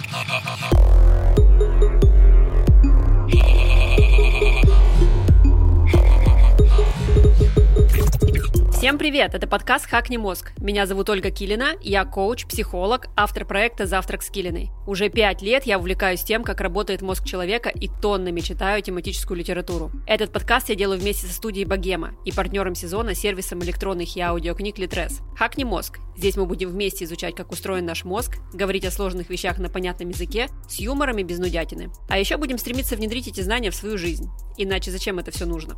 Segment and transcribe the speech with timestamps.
[0.00, 0.47] 哈哈哈。
[8.98, 9.36] Привет!
[9.36, 10.50] Это подкаст «Хакни мозг».
[10.58, 14.70] Меня зовут Ольга Килина, я коуч, психолог, автор проекта «Завтрак с Килиной».
[14.88, 19.92] Уже пять лет я увлекаюсь тем, как работает мозг человека и тоннами читаю тематическую литературу.
[20.08, 24.78] Этот подкаст я делаю вместе со студией Богема и партнером сезона сервисом электронных и аудиокниг
[24.78, 25.20] Литрес.
[25.36, 26.00] «Хакни мозг».
[26.16, 30.08] Здесь мы будем вместе изучать, как устроен наш мозг, говорить о сложных вещах на понятном
[30.08, 31.92] языке, с юмором и без нудятины.
[32.08, 34.28] А еще будем стремиться внедрить эти знания в свою жизнь.
[34.56, 35.76] Иначе зачем это все нужно?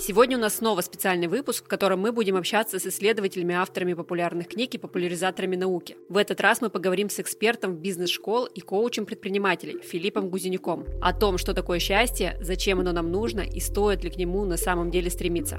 [0.00, 4.46] Сегодня у нас снова специальный выпуск, в котором мы будем общаться с исследователями, авторами популярных
[4.46, 5.96] книг и популяризаторами науки.
[6.08, 11.36] В этот раз мы поговорим с экспертом бизнес-школ и коучем предпринимателей Филиппом Гузенюком о том,
[11.36, 15.10] что такое счастье, зачем оно нам нужно и стоит ли к нему на самом деле
[15.10, 15.58] стремиться.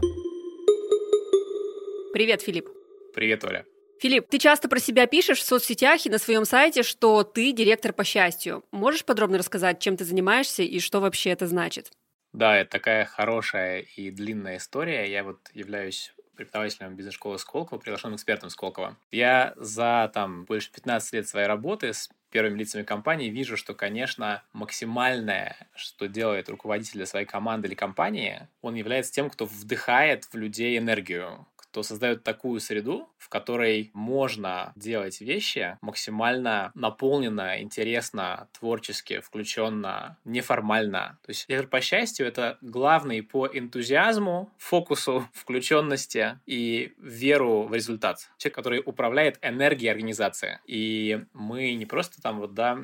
[2.13, 2.69] Привет, Филипп.
[3.13, 3.65] Привет, Оля.
[3.99, 7.91] Филипп, ты часто про себя пишешь в соцсетях и на своем сайте, что ты директор
[7.91, 8.63] по счастью.
[8.71, 11.91] Можешь подробно рассказать, чем ты занимаешься и что вообще это значит?
[12.33, 15.09] Да, это такая хорошая и длинная история.
[15.11, 18.95] Я вот являюсь преподавателем бизнес-школы Сколково, приглашенным экспертом Сколково.
[19.11, 24.43] Я за там больше 15 лет своей работы с первыми лицами компании вижу, что, конечно,
[24.53, 30.35] максимальное, что делает руководитель для своей команды или компании, он является тем, кто вдыхает в
[30.35, 39.19] людей энергию, кто создает такую среду, в которой можно делать вещи максимально наполненно, интересно, творчески,
[39.19, 41.19] включенно, неформально.
[41.25, 48.29] То есть лидер по счастью— это главный по энтузиазму, фокусу, включенности и веру в результат.
[48.37, 50.59] Человек, который управляет энергией организации.
[50.65, 52.79] И мы не просто там вот, да,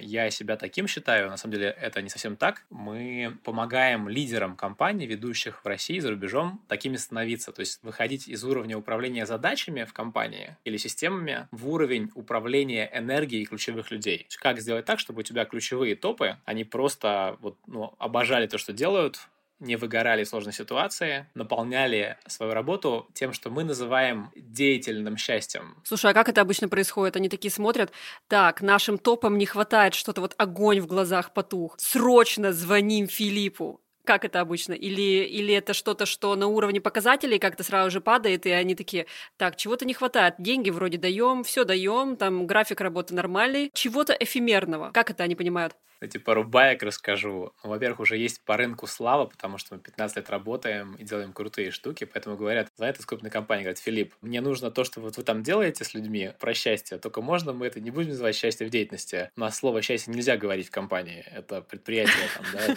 [0.00, 2.64] я себя таким считаю, на самом деле это не совсем так.
[2.70, 7.52] Мы помогаем лидерам компаний, ведущих в России, за рубежом, такими становиться.
[7.52, 13.44] То есть выходить из уровня управления задачами в компании или системами в уровень управления энергией
[13.44, 14.26] ключевых людей.
[14.40, 18.72] Как сделать так, чтобы у тебя ключевые топы, они просто вот, ну, обожали то, что
[18.72, 25.76] делают, не выгорали в сложной ситуации, наполняли свою работу тем, что мы называем деятельным счастьем.
[25.84, 27.16] Слушай, а как это обычно происходит?
[27.16, 27.92] Они такие смотрят,
[28.28, 33.80] так, нашим топам не хватает что-то, вот огонь в глазах потух, срочно звоним Филиппу.
[34.06, 34.72] Как это обычно?
[34.72, 39.06] Или, или это что-то, что на уровне показателей как-то сразу же падает, и они такие,
[39.36, 44.92] так, чего-то не хватает, деньги вроде даем, все даем, там график работы нормальный, чего-то эфемерного.
[44.92, 45.74] Как это они понимают?
[46.00, 47.52] Эти пару баек расскажу.
[47.64, 51.32] Ну, во-первых, уже есть по рынку слава, потому что мы 15 лет работаем и делаем
[51.32, 55.16] крутые штуки, поэтому говорят, за это крупная компания говорит, Филипп, мне нужно то, что вот
[55.16, 58.66] вы там делаете с людьми про счастье, только можно мы это не будем называть счастье
[58.66, 59.30] в деятельности.
[59.36, 62.76] У нас слово счастье нельзя говорить в компании, это предприятие там, да,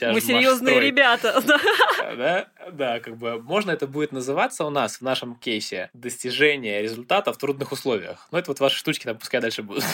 [0.00, 1.42] мы серьезные ребята.
[2.16, 7.32] Да, да, как бы можно это будет называться у нас в нашем кейсе достижение результата
[7.32, 8.28] в трудных условиях.
[8.30, 9.84] Но это вот ваши штучки там пускай дальше будут.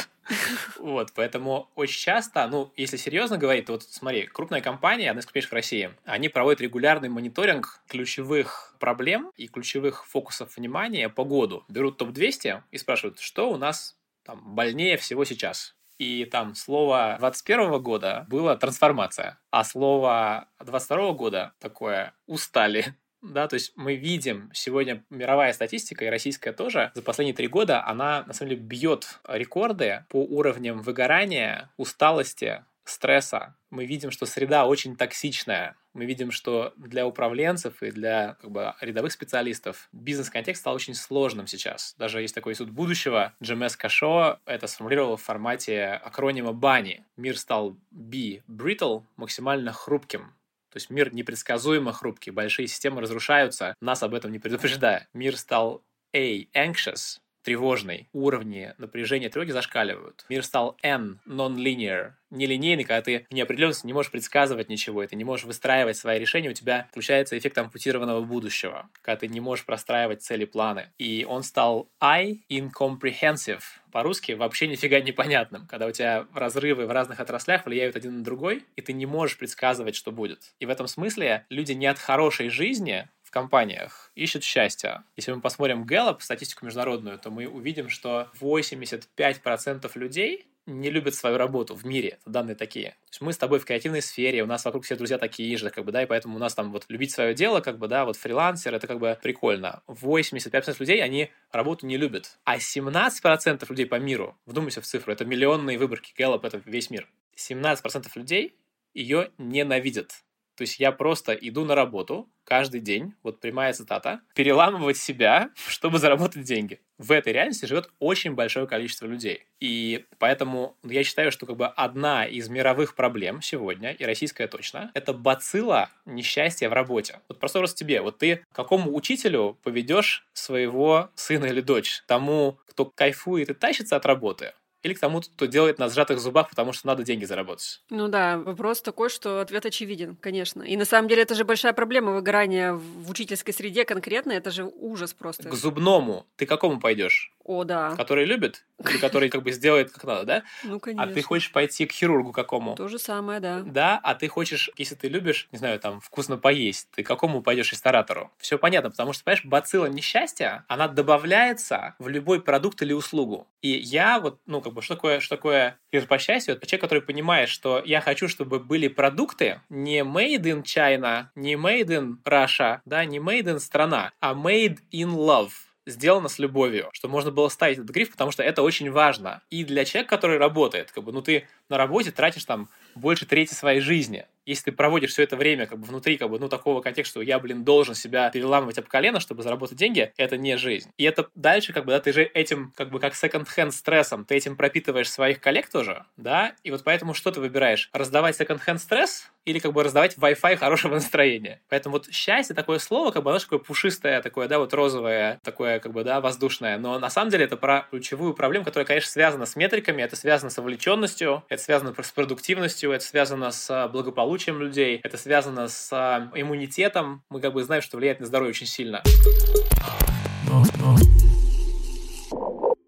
[0.78, 5.26] Вот, поэтому очень часто, ну, если серьезно говорить, то вот смотри, крупная компания, одна из
[5.26, 11.64] крупнейших в России, они проводят регулярный мониторинг ключевых проблем и ключевых фокусов внимания по году.
[11.68, 17.80] Берут топ-200 и спрашивают, что у нас там больнее всего сейчас и там слово 21
[17.82, 22.86] года было трансформация, а слово 22 года такое устали.
[23.22, 27.86] Да, то есть мы видим сегодня мировая статистика и российская тоже за последние три года
[27.86, 33.54] она на самом деле бьет рекорды по уровням выгорания, усталости, стресса.
[33.70, 35.76] Мы видим, что среда очень токсичная.
[35.94, 41.46] Мы видим, что для управленцев и для как бы, рядовых специалистов бизнес-контекст стал очень сложным
[41.46, 41.94] сейчас.
[41.98, 43.34] Даже есть такой суд будущего.
[43.42, 47.02] Джемес Кашо это сформулировал в формате акронима BANI.
[47.16, 50.34] Мир стал B, brittle, максимально хрупким.
[50.70, 55.06] То есть мир непредсказуемо хрупкий, большие системы разрушаются, нас об этом не предупреждая.
[55.12, 55.82] Мир стал
[56.14, 60.24] A, anxious, тревожный, уровни напряжения тревоги зашкаливают.
[60.28, 65.16] Мир стал N, non-linear, нелинейный, когда ты в неопределенности не можешь предсказывать ничего, и ты
[65.16, 69.64] не можешь выстраивать свои решения, у тебя включается эффект ампутированного будущего, когда ты не можешь
[69.64, 70.88] простраивать цели, планы.
[70.98, 73.62] И он стал I, incomprehensive,
[73.92, 78.64] по-русски вообще нифига непонятным, когда у тебя разрывы в разных отраслях влияют один на другой,
[78.74, 80.54] и ты не можешь предсказывать, что будет.
[80.58, 85.04] И в этом смысле люди не от хорошей жизни компаниях ищут счастья.
[85.16, 91.38] Если мы посмотрим Gallup, статистику международную, то мы увидим, что 85% людей не любят свою
[91.38, 92.18] работу в мире.
[92.24, 92.90] Данные такие.
[92.90, 95.70] То есть мы с тобой в креативной сфере, у нас вокруг все друзья такие же,
[95.70, 98.04] как бы, да, и поэтому у нас там вот любить свое дело, как бы, да,
[98.04, 99.82] вот фрилансер, это как бы прикольно.
[99.88, 102.38] 85% людей, они работу не любят.
[102.44, 107.08] А 17% людей по миру, вдумайся в цифру, это миллионные выборки, Gallup, это весь мир.
[107.36, 108.54] 17% людей
[108.94, 110.22] ее ненавидят.
[110.56, 115.98] То есть я просто иду на работу каждый день, вот прямая цитата, переламывать себя, чтобы
[115.98, 116.80] заработать деньги.
[116.98, 119.46] В этой реальности живет очень большое количество людей.
[119.58, 124.90] И поэтому я считаю, что как бы одна из мировых проблем сегодня, и российская точно,
[124.94, 127.20] это бацилла несчастья в работе.
[127.28, 128.02] Вот просто просто тебе.
[128.02, 132.02] Вот ты какому учителю поведешь своего сына или дочь?
[132.06, 134.52] Тому, кто кайфует и тащится от работы?
[134.82, 137.82] Или к тому, кто делает на сжатых зубах, потому что надо деньги заработать?
[137.90, 140.62] Ну да, вопрос такой, что ответ очевиден, конечно.
[140.62, 144.64] И на самом деле это же большая проблема выгорания в учительской среде конкретно, это же
[144.64, 145.48] ужас просто.
[145.48, 147.32] К зубному ты какому пойдешь?
[147.44, 147.96] О, да.
[147.96, 148.64] Который любит?
[148.88, 150.42] Или который как бы сделает как надо, да?
[150.64, 151.10] Ну, конечно.
[151.10, 152.76] А ты хочешь пойти к хирургу какому?
[152.76, 153.62] То же самое, да.
[153.64, 157.72] Да, а ты хочешь, если ты любишь, не знаю, там, вкусно поесть, ты какому пойдешь
[157.72, 158.30] ресторатору?
[158.38, 163.48] Все понятно, потому что, понимаешь, бацилла несчастья, она добавляется в любой продукт или услугу.
[163.60, 166.54] И я вот, ну, как бы, что такое, что такое мир по счастью?
[166.54, 171.54] Это человек, который понимает, что я хочу, чтобы были продукты не made in China, не
[171.54, 175.50] made in Russia, да, не made in страна, а made in love
[175.86, 179.42] сделано с любовью, что можно было ставить этот гриф, потому что это очень важно.
[179.50, 183.54] И для человека, который работает, как бы, ну ты на работе тратишь там больше трети
[183.54, 186.80] своей жизни если ты проводишь все это время как бы внутри как бы, ну, такого
[186.80, 190.90] контекста, что я, блин, должен себя переламывать об колено, чтобы заработать деньги, это не жизнь.
[190.96, 194.36] И это дальше, как бы, да, ты же этим, как бы, как second-hand стрессом, ты
[194.36, 197.90] этим пропитываешь своих коллег тоже, да, и вот поэтому что ты выбираешь?
[197.92, 201.60] Раздавать second-hand стресс или, как бы, раздавать Wi-Fi хорошего настроения?
[201.68, 205.78] Поэтому вот счастье такое слово, как бы, оно такое пушистое, такое, да, вот розовое, такое,
[205.80, 209.46] как бы, да, воздушное, но на самом деле это про ключевую проблему, которая, конечно, связана
[209.46, 214.60] с метриками, это связано с вовлеченностью, это связано с продуктивностью, это связано с благополучием, благополучием
[214.60, 217.22] людей, это связано с а, иммунитетом.
[217.30, 219.02] Мы как бы знаем, что влияет на здоровье очень сильно.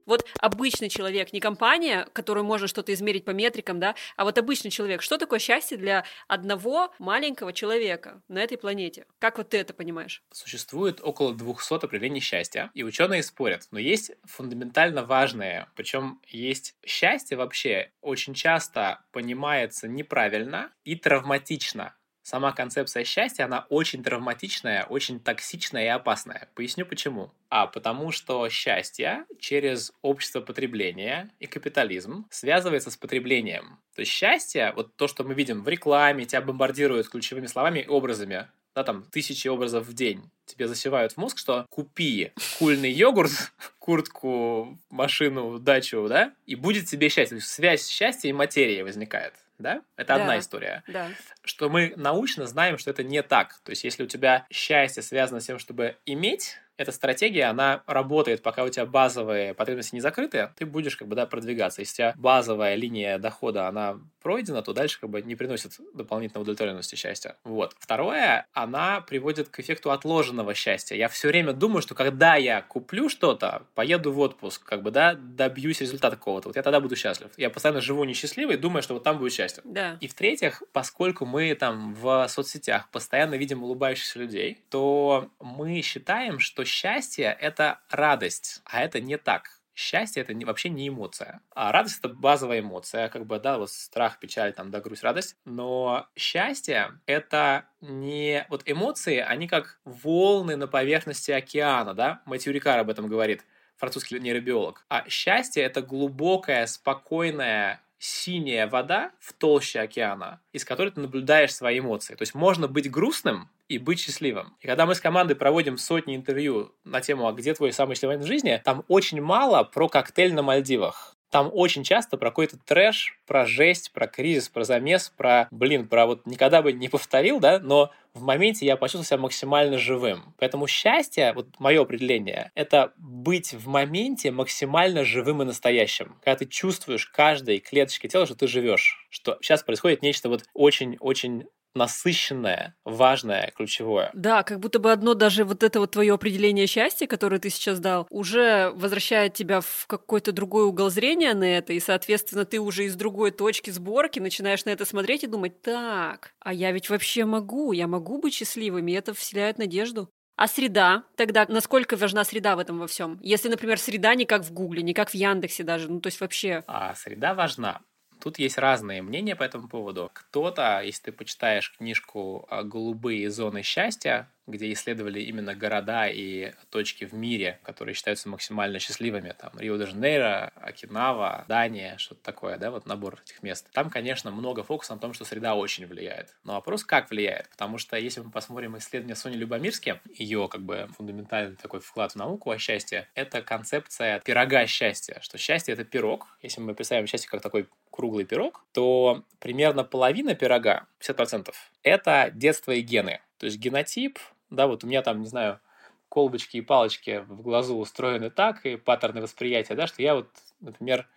[0.07, 4.71] Вот обычный человек, не компания, которую можно что-то измерить по метрикам, да, а вот обычный
[4.71, 5.03] человек.
[5.03, 9.07] Что такое счастье для одного маленького человека на этой планете?
[9.19, 10.23] Как вот ты это понимаешь?
[10.33, 17.37] Существует около 200 определений счастья, и ученые спорят, но есть фундаментально важные, причем есть счастье
[17.37, 25.85] вообще очень часто понимается неправильно и травматично сама концепция счастья, она очень травматичная, очень токсичная
[25.85, 26.49] и опасная.
[26.55, 27.31] Поясню почему.
[27.51, 33.79] А потому что счастье через общество потребления и капитализм связывается с потреблением.
[33.95, 37.87] То есть счастье, вот то, что мы видим в рекламе, тебя бомбардируют ключевыми словами и
[37.87, 43.53] образами, да, там, тысячи образов в день тебе засевают в мозг, что купи кульный йогурт,
[43.79, 47.41] куртку, машину, дачу, да, и будет тебе счастье.
[47.41, 49.83] Связь счастья и материи возникает да?
[49.97, 50.83] Это да, одна история.
[50.89, 51.09] Да.
[51.43, 53.61] Что мы научно знаем, что это не так.
[53.65, 58.43] То есть, если у тебя счастье связано с тем, чтобы иметь, эта стратегия, она работает,
[58.43, 61.81] пока у тебя базовые потребности не закрыты, ты будешь как бы, да, продвигаться.
[61.81, 66.43] Если у тебя базовая линия дохода, она пройдена, то дальше как бы не приносит дополнительной
[66.43, 67.37] удовлетворенности счастья.
[67.45, 67.77] Вот.
[67.79, 70.97] Второе, она приводит к эффекту отложенного счастья.
[70.97, 75.15] Я все время думаю, что когда я куплю что-то, поеду в отпуск, как бы, да,
[75.15, 77.31] добьюсь результата какого-то, вот я тогда буду счастлив.
[77.37, 79.63] Я постоянно живу несчастливый, думаю, что вот там будет счастье.
[79.65, 79.99] Да.
[80.01, 86.64] И в-третьих, поскольку мы там в соцсетях постоянно видим улыбающихся людей, то мы считаем, что
[86.65, 89.61] счастье— это радость, а это не так.
[89.75, 91.41] Счастье это не, вообще не эмоция.
[91.53, 95.37] А радость это базовая эмоция, как бы, да, вот страх, печаль, там, да, грусть, радость.
[95.45, 98.47] Но счастье это не...
[98.51, 102.23] Вот эмоции, они как волны на поверхности океана, да?
[102.25, 103.45] Матью Рикар об этом говорит,
[103.77, 104.85] французский нейробиолог.
[104.89, 111.79] А счастье это глубокая, спокойная синяя вода в толще океана, из которой ты наблюдаешь свои
[111.79, 112.15] эмоции.
[112.15, 114.55] То есть можно быть грустным и быть счастливым.
[114.61, 118.17] И когда мы с командой проводим сотни интервью на тему «А где твой самый счастливый
[118.17, 121.14] момент в жизни?», там очень мало про коктейль на Мальдивах.
[121.35, 126.07] Там очень часто про какой-то трэш, про жесть, про кризис, про замес, про, блин, про
[126.07, 130.33] вот никогда бы не повторил, да, но в моменте я почувствовал себя максимально живым.
[130.39, 136.15] Поэтому счастье, вот мое определение, это быть в моменте максимально живым и настоящим.
[136.23, 141.49] Когда ты чувствуешь каждой клеточкой тела, что ты живешь, что сейчас происходит нечто вот очень-очень
[141.75, 144.11] насыщенное, важное, ключевое.
[144.15, 147.81] Да, как будто бы одно даже вот это вот твое определение счастья, которое ты сейчас
[147.81, 152.85] дал, уже возвращает тебя в какой-то другой угол зрения на это, и, соответственно, ты уже
[152.85, 157.25] из другой точки сборки начинаешь на это смотреть и думать, так, а я ведь вообще
[157.25, 160.09] могу, я могу быть счастливым, и это вселяет надежду.
[160.37, 161.05] А среда?
[161.17, 163.19] Тогда насколько важна среда в этом во всем?
[163.23, 166.21] Если, например, среда не как в Гугле, не как в Яндексе даже, ну то есть
[166.21, 166.65] вообще.
[166.67, 167.83] А среда важна.
[168.25, 170.11] Тут есть разные мнения по этому поводу.
[170.15, 177.15] Кто-то, если ты почитаешь книжку «Голубые зоны счастья», где исследовали именно города и точки в
[177.15, 179.35] мире, которые считаются максимально счастливыми.
[179.39, 183.69] Там Рио-де-Жанейро, Окинава, Дания, что-то такое, да, вот набор этих мест.
[183.73, 186.35] Там, конечно, много фокуса на том, что среда очень влияет.
[186.45, 187.49] Но вопрос, как влияет?
[187.51, 192.17] Потому что если мы посмотрим исследование Сони Любомирски, ее как бы фундаментальный такой вклад в
[192.17, 196.27] науку о счастье, это концепция пирога счастья, что счастье— это пирог.
[196.43, 202.73] Если мы представим счастье как такой круглый пирог, то примерно половина пирога, 50%, это детство
[202.73, 203.21] и гены.
[203.39, 204.19] То есть генотип,
[204.55, 205.61] да, вот у меня там, не знаю,
[206.09, 210.29] колбочки и палочки в глазу устроены так, и паттерны восприятия, да, что я вот,
[210.61, 211.09] например,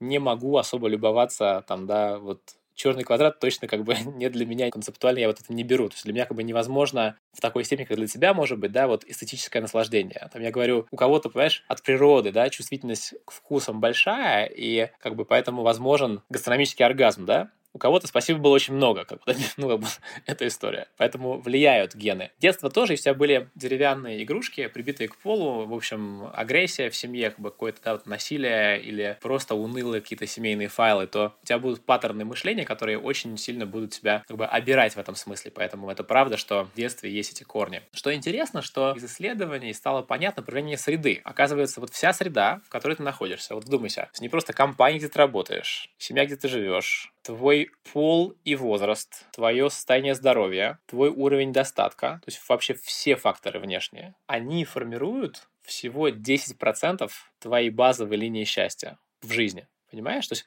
[0.00, 2.40] не могу особо любоваться там, да, вот
[2.74, 5.88] черный квадрат точно как бы не для меня концептуально я вот это не беру.
[5.88, 8.72] То есть для меня как бы невозможно в такой степени, как для тебя может быть,
[8.72, 10.28] да, вот эстетическое наслаждение.
[10.32, 15.16] Там я говорю, у кого-то, понимаешь, от природы, да, чувствительность к вкусам большая, и как
[15.16, 19.68] бы поэтому возможен гастрономический оргазм, да, у кого-то спасибо было очень много, как бы, ну,
[19.68, 19.86] как бы,
[20.26, 20.88] эта история.
[20.96, 22.30] Поэтому влияют гены.
[22.38, 27.30] Детство тоже, у тебя были деревянные игрушки, прибитые к полу, в общем, агрессия в семье,
[27.30, 31.58] как бы какое-то да, вот, насилие или просто унылые какие-то семейные файлы, то у тебя
[31.58, 35.50] будут паттерны мышления, которые очень сильно будут тебя как бы обирать в этом смысле.
[35.50, 37.82] Поэтому это правда, что в детстве есть эти корни.
[37.92, 41.20] Что интересно, что из исследований стало понятно проявление среды.
[41.24, 45.18] Оказывается, вот вся среда, в которой ты находишься, вот вдумайся, не просто компания, где ты
[45.18, 52.20] работаешь, семья, где ты живешь, твой пол и возраст, твое состояние здоровья, твой уровень достатка,
[52.22, 59.32] то есть вообще все факторы внешние, они формируют всего 10% твоей базовой линии счастья в
[59.32, 59.66] жизни.
[59.90, 60.28] Понимаешь?
[60.28, 60.44] То есть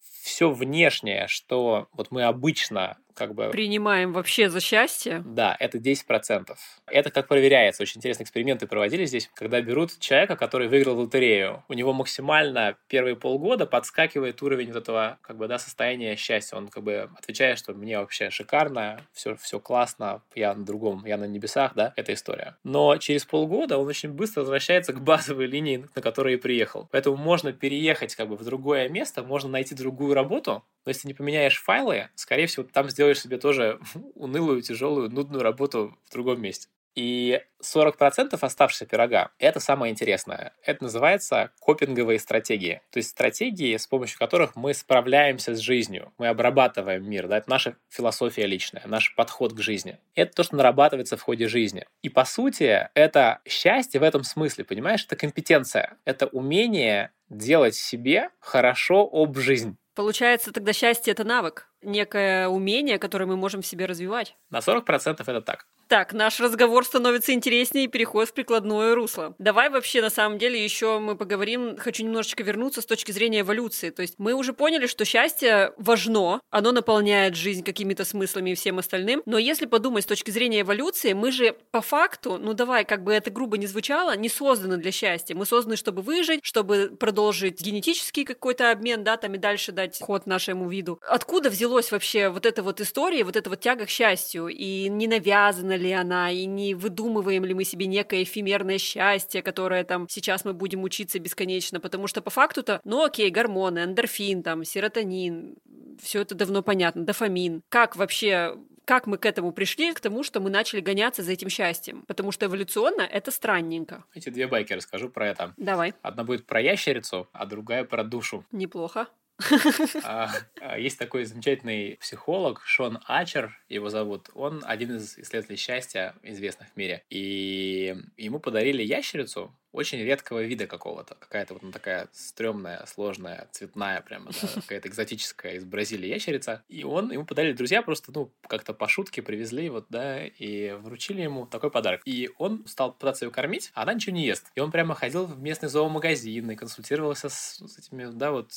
[0.00, 3.50] все внешнее, что вот мы обычно как бы...
[3.50, 5.22] Принимаем вообще за счастье?
[5.26, 6.56] Да, это 10%.
[6.86, 7.82] Это как проверяется.
[7.82, 11.64] Очень интересные эксперименты проводили здесь, когда берут человека, который выиграл лотерею.
[11.68, 16.56] У него максимально первые полгода подскакивает уровень вот этого как бы, да, состояния счастья.
[16.56, 21.16] Он как бы отвечает, что мне вообще шикарно, все, все классно, я на другом, я
[21.16, 22.56] на небесах, да, эта история.
[22.62, 26.88] Но через полгода он очень быстро возвращается к базовой линии, на которой и приехал.
[26.92, 31.14] Поэтому можно переехать как бы в другое место, можно найти другую работу, но если не
[31.14, 33.80] поменяешь файлы, скорее всего, там сделаешь себе тоже
[34.14, 36.68] унылую, тяжелую, нудную работу в другом месте.
[36.98, 40.52] И 40% оставшегося пирога– это самое интересное.
[40.64, 42.80] Это называется копинговые стратегии.
[42.90, 46.12] То есть стратегии, с помощью которых мы справляемся с жизнью.
[46.18, 47.28] Мы обрабатываем мир.
[47.28, 47.38] Да?
[47.38, 50.00] Это наша философия личная, наш подход к жизни.
[50.16, 51.86] Это то, что нарабатывается в ходе жизни.
[52.02, 55.04] И по сути, это счастье в этом смысле, понимаешь?
[55.04, 55.98] Это компетенция.
[56.04, 59.76] Это умение делать себе хорошо об жизнь.
[59.98, 64.36] Получается, тогда счастье— это навык, некое умение, которое мы можем в себе развивать.
[64.50, 65.66] На 40% это так.
[65.88, 69.34] Так, наш разговор становится интереснее и переходит в прикладное русло.
[69.38, 73.88] Давай вообще, на самом деле, еще мы поговорим, хочу немножечко вернуться с точки зрения эволюции.
[73.88, 78.78] То есть мы уже поняли, что счастье важно, оно наполняет жизнь какими-то смыслами и всем
[78.78, 79.22] остальным.
[79.24, 83.14] Но если подумать с точки зрения эволюции, мы же по факту, ну давай, как бы
[83.14, 85.34] это грубо не звучало, не созданы для счастья.
[85.34, 90.26] Мы созданы, чтобы выжить, чтобы продолжить генетический какой-то обмен, да, там и дальше дать ход
[90.26, 91.00] нашему виду.
[91.08, 94.48] Откуда взялось вообще вот эта вот история, вот эта вот тяга к счастью?
[94.48, 99.84] И не навязана ли она, и не выдумываем ли мы себе некое эфемерное счастье, которое
[99.84, 104.64] там сейчас мы будем учиться бесконечно, потому что по факту-то, ну окей, гормоны, эндорфин, там,
[104.64, 105.56] серотонин,
[106.00, 107.62] все это давно понятно, дофамин.
[107.68, 111.50] Как вообще как мы к этому пришли, к тому, что мы начали гоняться за этим
[111.50, 112.04] счастьем.
[112.06, 114.04] Потому что эволюционно это странненько.
[114.14, 115.52] Эти две байки расскажу про это.
[115.58, 115.92] Давай.
[116.00, 118.46] Одна будет про ящерицу, а другая про душу.
[118.50, 119.08] Неплохо.
[120.04, 120.30] А,
[120.60, 124.30] а, есть такой замечательный психолог Шон Ачер, его зовут.
[124.34, 127.04] Он один из исследователей счастья, известных в мире.
[127.10, 131.14] И ему подарили ящерицу очень редкого вида какого-то.
[131.14, 136.62] Какая-то вот ну, такая стрёмная, сложная, цветная прямо, да, какая-то экзотическая из Бразилии ящерица.
[136.68, 141.22] И он, ему подарили друзья просто, ну, как-то по шутке привезли вот, да, и вручили
[141.22, 142.00] ему такой подарок.
[142.06, 144.50] И он стал пытаться ее кормить, а она ничего не ест.
[144.54, 148.52] И он прямо ходил в местный зоомагазин и консультировался с, с этими, да, вот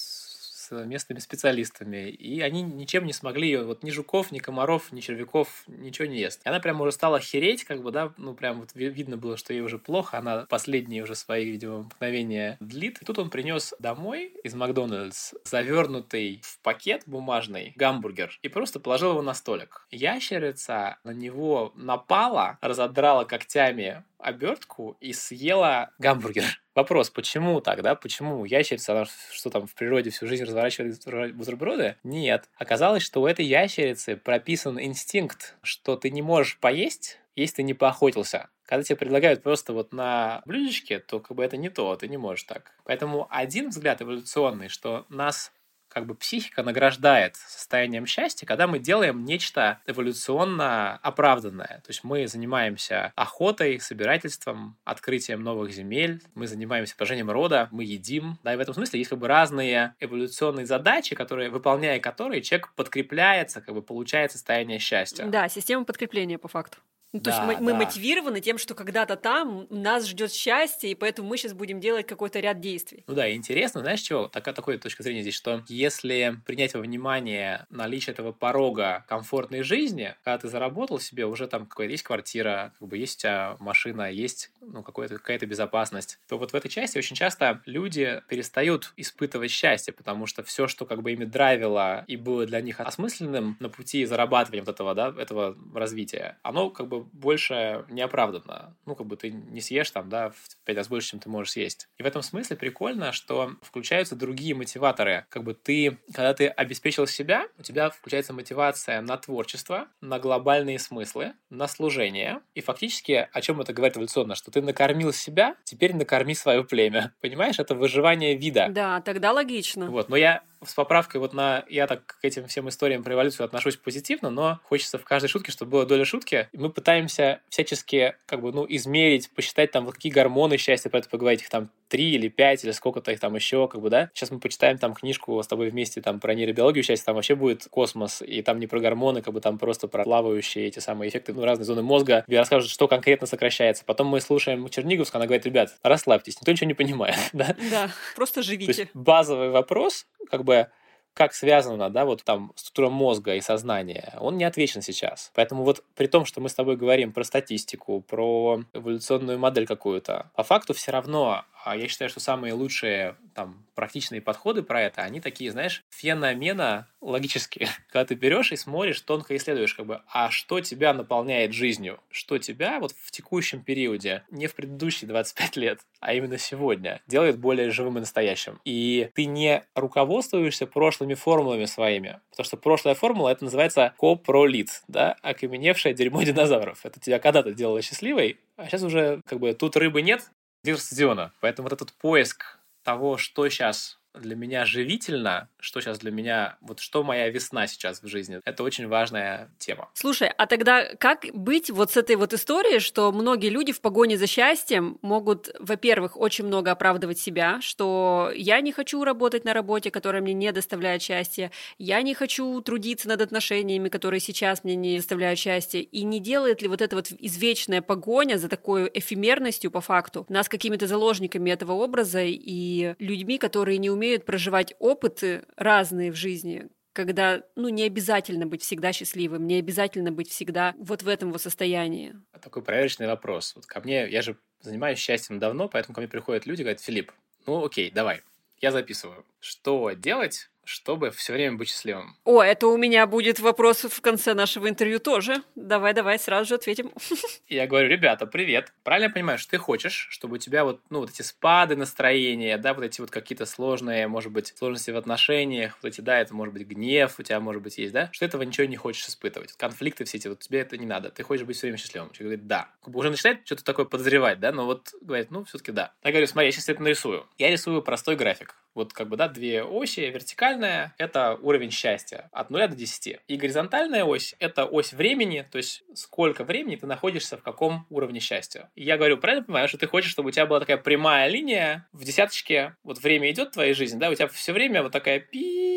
[0.71, 5.63] местными специалистами, и они ничем не смогли ее, вот ни жуков, ни комаров, ни червяков,
[5.67, 6.41] ничего не ест.
[6.45, 9.53] И она прямо уже стала хереть, как бы, да, ну прям вот видно было, что
[9.53, 13.01] ей уже плохо, она последние уже свои, видимо, мгновения длит.
[13.01, 19.11] И тут он принес домой из Макдональдс завернутый в пакет бумажный гамбургер и просто положил
[19.11, 19.87] его на столик.
[19.91, 26.61] Ящерица на него напала, разодрала когтями обертку и съела гамбургер.
[26.73, 27.95] Вопрос, почему так, да?
[27.95, 31.97] Почему ящерица, она что там в природе всю жизнь разворачивает бутерброды?
[32.03, 32.49] Нет.
[32.55, 37.73] Оказалось, что у этой ящерицы прописан инстинкт, что ты не можешь поесть, если ты не
[37.73, 38.49] поохотился.
[38.65, 42.17] Когда тебе предлагают просто вот на блюдечке, то как бы это не то, ты не
[42.17, 42.71] можешь так.
[42.85, 45.51] Поэтому один взгляд эволюционный, что нас
[45.93, 51.81] как бы психика награждает состоянием счастья, когда мы делаем нечто эволюционно оправданное.
[51.83, 58.37] То есть мы занимаемся охотой, собирательством, открытием новых земель, мы занимаемся поражением рода, мы едим.
[58.43, 62.73] Да, и в этом смысле есть как бы разные эволюционные задачи, которые, выполняя которые, человек
[62.75, 65.25] подкрепляется, как бы получает состояние счастья.
[65.25, 66.77] Да, система подкрепления по факту.
[67.13, 67.61] Ну, то да, есть мы, да.
[67.61, 72.07] мы мотивированы тем, что когда-то там нас ждет счастье, и поэтому мы сейчас будем делать
[72.07, 73.03] какой-то ряд действий.
[73.07, 74.27] Ну да, и интересно, знаешь, чего?
[74.27, 80.15] Такая, такая точка зрения здесь, что если принять во внимание наличие этого порога комфортной жизни,
[80.23, 84.09] когда ты заработал себе, уже там какая-то есть квартира, как бы есть у тебя машина,
[84.09, 89.93] есть ну, какая-то безопасность, то вот в этой части очень часто люди перестают испытывать счастье,
[89.93, 94.05] потому что все, что как бы ими драйвило и было для них осмысленным на пути
[94.05, 98.75] зарабатывания вот этого, да, этого развития, оно как бы больше неоправданно.
[98.85, 101.53] Ну, как бы ты не съешь там, да, в пять раз больше, чем ты можешь
[101.53, 101.87] съесть.
[101.97, 105.25] И в этом смысле прикольно, что включаются другие мотиваторы.
[105.29, 110.79] Как бы ты, когда ты обеспечил себя, у тебя включается мотивация на творчество, на глобальные
[110.79, 112.41] смыслы, на служение.
[112.53, 117.13] И фактически, о чем это говорит эволюционно, что ты накормил себя, теперь накорми свое племя.
[117.21, 118.67] Понимаешь, это выживание вида.
[118.69, 119.89] Да, тогда логично.
[119.89, 121.65] Вот, но я с поправкой вот на...
[121.69, 125.51] Я так к этим всем историям про эволюцию отношусь позитивно, но хочется в каждой шутке,
[125.51, 126.49] чтобы было доля шутки.
[126.51, 130.99] И мы пытаемся всячески как бы, ну, измерить, посчитать там, вот какие гормоны счастья, про
[130.99, 134.09] это поговорить, их там три или пять, или сколько-то их там еще, как бы, да.
[134.13, 137.67] Сейчас мы почитаем там книжку с тобой вместе там про нейробиологию счастья, там вообще будет
[137.69, 141.33] космос, и там не про гормоны, как бы там просто про плавающие эти самые эффекты,
[141.33, 143.83] ну, разные зоны мозга, где расскажут, что конкретно сокращается.
[143.85, 147.55] Потом мы слушаем Черниговскую, она говорит, ребят, расслабьтесь, никто ничего не понимает, да?
[147.69, 148.89] Да, просто живите.
[148.93, 150.67] Базовый вопрос, как бы, where
[151.13, 155.31] как связана, да, вот там структура мозга и сознания, он не отвечен сейчас.
[155.35, 160.31] Поэтому вот при том, что мы с тобой говорим про статистику, про эволюционную модель какую-то,
[160.35, 165.01] по факту все равно а я считаю, что самые лучшие там практичные подходы про это,
[165.01, 167.69] они такие, знаешь, феномена логические.
[167.91, 171.99] Когда ты берешь и смотришь, тонко исследуешь, как бы, а что тебя наполняет жизнью?
[172.09, 177.37] Что тебя вот в текущем периоде, не в предыдущие 25 лет, а именно сегодня, делает
[177.39, 178.59] более живым и настоящим.
[178.65, 180.65] И ты не руководствуешься
[181.01, 186.85] прошлыми формулами своими, потому что прошлая формула, это называется копролит, да, окаменевшее дерьмо динозавров.
[186.85, 190.29] Это тебя когда-то делало счастливой, а сейчас уже как бы тут рыбы нет,
[190.77, 191.33] стадиона.
[191.41, 196.79] Поэтому вот этот поиск того, что сейчас для меня живительно, что сейчас для меня, вот
[196.79, 199.89] что моя весна сейчас в жизни, это очень важная тема.
[199.93, 204.17] Слушай, а тогда как быть вот с этой вот историей, что многие люди в погоне
[204.17, 209.91] за счастьем могут, во-первых, очень много оправдывать себя, что я не хочу работать на работе,
[209.91, 214.97] которая мне не доставляет счастья, я не хочу трудиться над отношениями, которые сейчас мне не
[214.97, 219.81] доставляют счастья, и не делает ли вот эта вот извечная погоня за такой эфемерностью по
[219.81, 226.11] факту нас какими-то заложниками этого образа и людьми, которые не умеют умеют проживать опыты разные
[226.11, 231.07] в жизни, когда, ну, не обязательно быть всегда счастливым, не обязательно быть всегда вот в
[231.07, 232.15] этом вот состоянии.
[232.41, 233.55] Такой проверочный вопрос.
[233.55, 237.11] Вот ко мне, я же занимаюсь счастьем давно, поэтому ко мне приходят люди говорят, Филипп,
[237.45, 238.21] ну окей, давай,
[238.59, 239.23] я записываю.
[239.39, 242.15] Что делать, чтобы все время быть счастливым?
[242.23, 245.43] О, это у меня будет вопрос в конце нашего интервью тоже.
[245.55, 246.91] Давай, давай, сразу же ответим.
[247.47, 248.73] Я говорю, ребята, привет.
[248.83, 252.57] Правильно я понимаю, что ты хочешь, чтобы у тебя вот, ну, вот эти спады настроения,
[252.57, 256.33] да, вот эти вот какие-то сложные, может быть, сложности в отношениях, вот эти, да, это
[256.33, 259.53] может быть гнев у тебя, может быть, есть, да, что этого ничего не хочешь испытывать.
[259.53, 261.09] Конфликты все эти, вот тебе это не надо.
[261.09, 262.11] Ты хочешь быть все время счастливым.
[262.11, 262.69] Человек говорит, да.
[262.85, 265.93] Уже начинает что-то такое подозревать, да, но вот говорит, ну, все-таки да.
[266.03, 267.25] Я говорю, смотри, я сейчас это нарисую.
[267.37, 268.55] Я рисую простой график.
[268.73, 269.99] Вот как бы, да, две оси.
[270.01, 273.19] Вертикальная– это уровень счастья от 0 до 10.
[273.27, 278.19] И горизонтальная ось– это ось времени, то есть сколько времени ты находишься в каком уровне
[278.19, 278.69] счастья.
[278.75, 281.87] И я говорю, правильно понимаю, что ты хочешь, чтобы у тебя была такая прямая линия
[281.91, 285.19] в десяточке, вот время идет в твоей жизни, да, у тебя все время вот такая
[285.19, 285.71] пи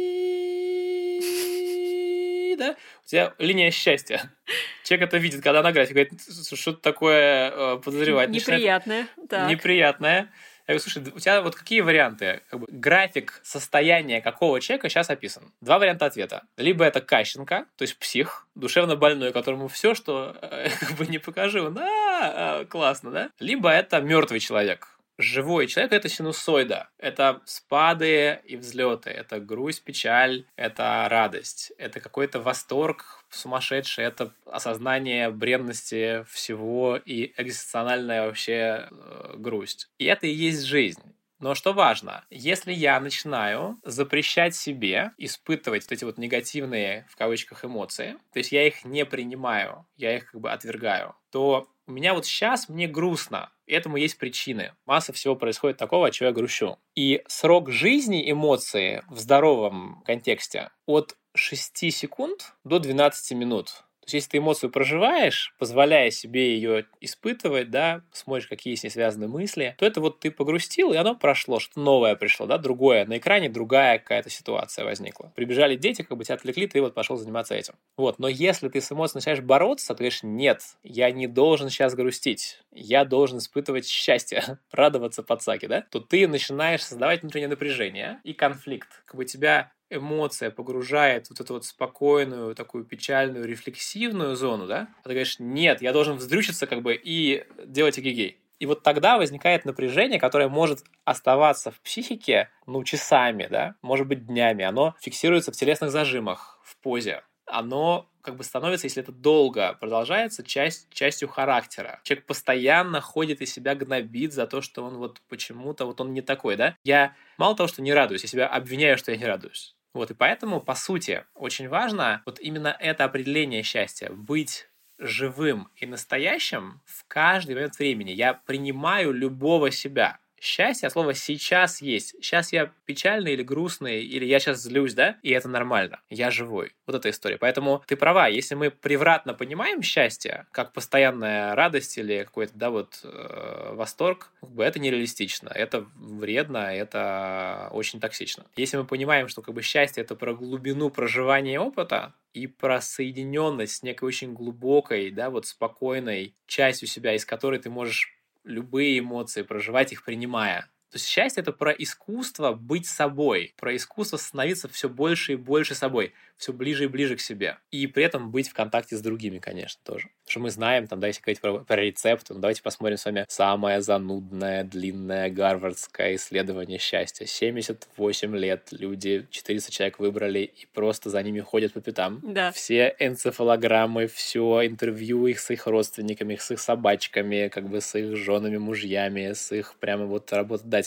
[2.56, 4.30] да, у тебя линия счастья.
[4.84, 6.12] Человек это видит, когда на графике говорит,
[6.54, 8.30] что-то такое э, подозревать.
[8.30, 9.08] Неприятное.
[9.48, 10.30] Неприятное.
[10.66, 12.40] Я говорю, слушай, у тебя вот какие варианты?
[12.48, 15.52] Как бы, график состояния какого человека сейчас описан?
[15.60, 16.44] Два варианта ответа.
[16.56, 21.18] Либо это Кащенко, то есть псих, душевно больной, которому все, что э, как бы не
[21.18, 23.30] покажи, он, а, классно, да?
[23.38, 26.88] Либо это мертвый человек, живой человек— это синусоида.
[26.98, 35.30] Это спады и взлеты, это грусть, печаль, это радость, это какой-то восторг сумасшедший, это осознание
[35.30, 39.88] бренности всего и экзистенциальная вообще э, грусть.
[39.98, 41.14] И это и есть жизнь.
[41.40, 47.64] Но что важно, если я начинаю запрещать себе испытывать вот эти вот негативные, в кавычках,
[47.64, 52.14] эмоции, то есть я их не принимаю, я их как бы отвергаю, то у меня
[52.14, 54.72] вот сейчас мне грустно, Этому есть причины.
[54.86, 56.78] Масса всего происходит такого, от чего я грущу.
[56.94, 63.84] И срок жизни эмоции в здоровом контексте от 6 секунд до 12 минут.
[64.04, 68.90] То есть, если ты эмоцию проживаешь, позволяя себе ее испытывать, да, смотришь, какие с ней
[68.90, 73.06] связаны мысли, то это вот ты погрустил, и оно прошло, что новое пришло, да, другое.
[73.06, 75.32] На экране другая какая-то ситуация возникла.
[75.34, 77.74] Прибежали дети, как бы тебя отвлекли, ты вот пошел заниматься этим.
[77.96, 81.94] Вот, но если ты с эмоцией начинаешь бороться, то говоришь, нет, я не должен сейчас
[81.94, 88.34] грустить, я должен испытывать счастье, радоваться подсаке, да, то ты начинаешь создавать внутреннее напряжение и
[88.34, 89.02] конфликт.
[89.06, 95.04] Как бы тебя эмоция погружает вот эту вот спокойную, такую печальную, рефлексивную зону, да, а
[95.04, 98.38] ты говоришь, нет, я должен вздрючиться как бы и делать эгегей.
[98.60, 104.26] И вот тогда возникает напряжение, которое может оставаться в психике, ну, часами, да, может быть,
[104.26, 104.64] днями.
[104.64, 107.22] Оно фиксируется в телесных зажимах, в позе.
[107.46, 112.00] Оно как бы становится, если это долго продолжается, часть, частью характера.
[112.04, 116.22] Человек постоянно ходит и себя гнобит за то, что он вот почему-то, вот он не
[116.22, 116.74] такой, да.
[116.84, 119.76] Я мало того, что не радуюсь, я себя обвиняю, что я не радуюсь.
[119.94, 125.86] Вот, и поэтому, по сути, очень важно вот именно это определение счастья, быть живым и
[125.86, 128.10] настоящим в каждый момент времени.
[128.10, 132.14] Я принимаю любого себя счастье, а слово сейчас есть.
[132.20, 136.00] Сейчас я печальный или грустный, или я сейчас злюсь, да, и это нормально.
[136.10, 136.74] Я живой.
[136.86, 137.38] Вот эта история.
[137.38, 143.00] Поэтому ты права, если мы превратно понимаем счастье, как постоянная радость или какой-то, да, вот
[143.02, 148.44] э, восторг, как бы это нереалистично, это вредно, это очень токсично.
[148.56, 153.76] Если мы понимаем, что как бы счастье это про глубину проживания опыта, и про соединенность
[153.76, 158.13] с некой очень глубокой, да, вот спокойной частью себя, из которой ты можешь
[158.44, 160.70] любые эмоции, проживать их, принимая.
[160.94, 165.74] То есть счастье это про искусство быть собой, про искусство становиться все больше и больше
[165.74, 167.58] собой, все ближе и ближе к себе.
[167.72, 170.10] И при этом быть в контакте с другими, конечно, тоже.
[170.22, 173.04] Потому что мы знаем, там, да, если говорить про, про рецепты, ну, давайте посмотрим с
[173.04, 177.26] вами самое занудное, длинное гарвардское исследование счастья.
[177.26, 182.20] 78 лет люди, 400 человек выбрали и просто за ними ходят по пятам.
[182.22, 182.52] Да.
[182.52, 188.16] Все энцефалограммы, все интервью их с их родственниками, с их собачками, как бы с их
[188.16, 190.83] женами, мужьями, с их прямо вот работодателями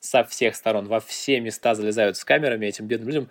[0.00, 3.30] со всех сторон, во все места залезают с камерами этим бедным людям,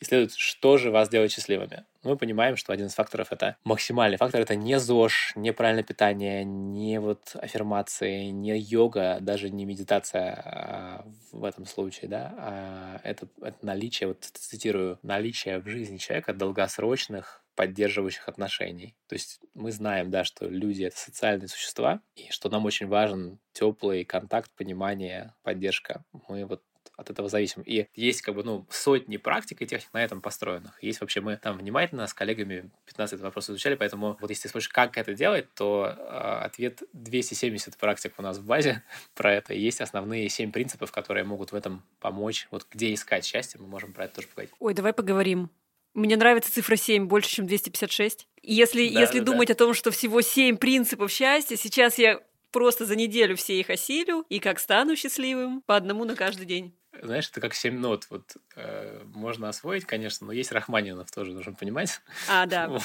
[0.00, 1.84] исследуют, что же вас делает счастливыми.
[2.02, 6.44] Мы понимаем, что один из факторов— это максимальный фактор, это не ЗОЖ, не правильное питание,
[6.44, 13.28] не вот аффирмации, не йога, даже не медитация а в этом случае, да, а это,
[13.40, 18.96] это наличие, вот цитирую, наличие в жизни человека долгосрочных поддерживающих отношений.
[19.08, 23.38] То есть мы знаем, да, что люди— это социальные существа, и что нам очень важен
[23.52, 26.04] теплый контакт, понимание, поддержка.
[26.28, 26.62] Мы вот
[26.96, 27.62] от этого зависим.
[27.62, 30.80] И есть как бы, ну, сотни практик и техник на этом построенных.
[30.82, 34.68] Есть вообще, мы там внимательно с коллегами 15 вопросов изучали, поэтому вот если ты спросишь,
[34.68, 38.82] как это делать, то э, ответ 270 практик у нас в базе
[39.14, 39.54] про это.
[39.54, 42.46] И есть основные 7 принципов, которые могут в этом помочь.
[42.50, 44.54] Вот где искать счастье, мы можем про это тоже поговорить.
[44.60, 45.50] Ой, давай поговорим.
[45.94, 48.28] Мне нравится цифра 7 больше, чем 256.
[48.42, 49.54] И если, да, если да, думать да.
[49.54, 54.24] о том, что всего 7 принципов счастья, сейчас я просто за неделю все их осилю,
[54.28, 58.06] и как стану счастливым, по одному на каждый день знаешь, это как семь нот.
[58.10, 62.00] Вот э, можно освоить, конечно, но есть Рахманинов тоже, нужно понимать.
[62.28, 62.70] А, да.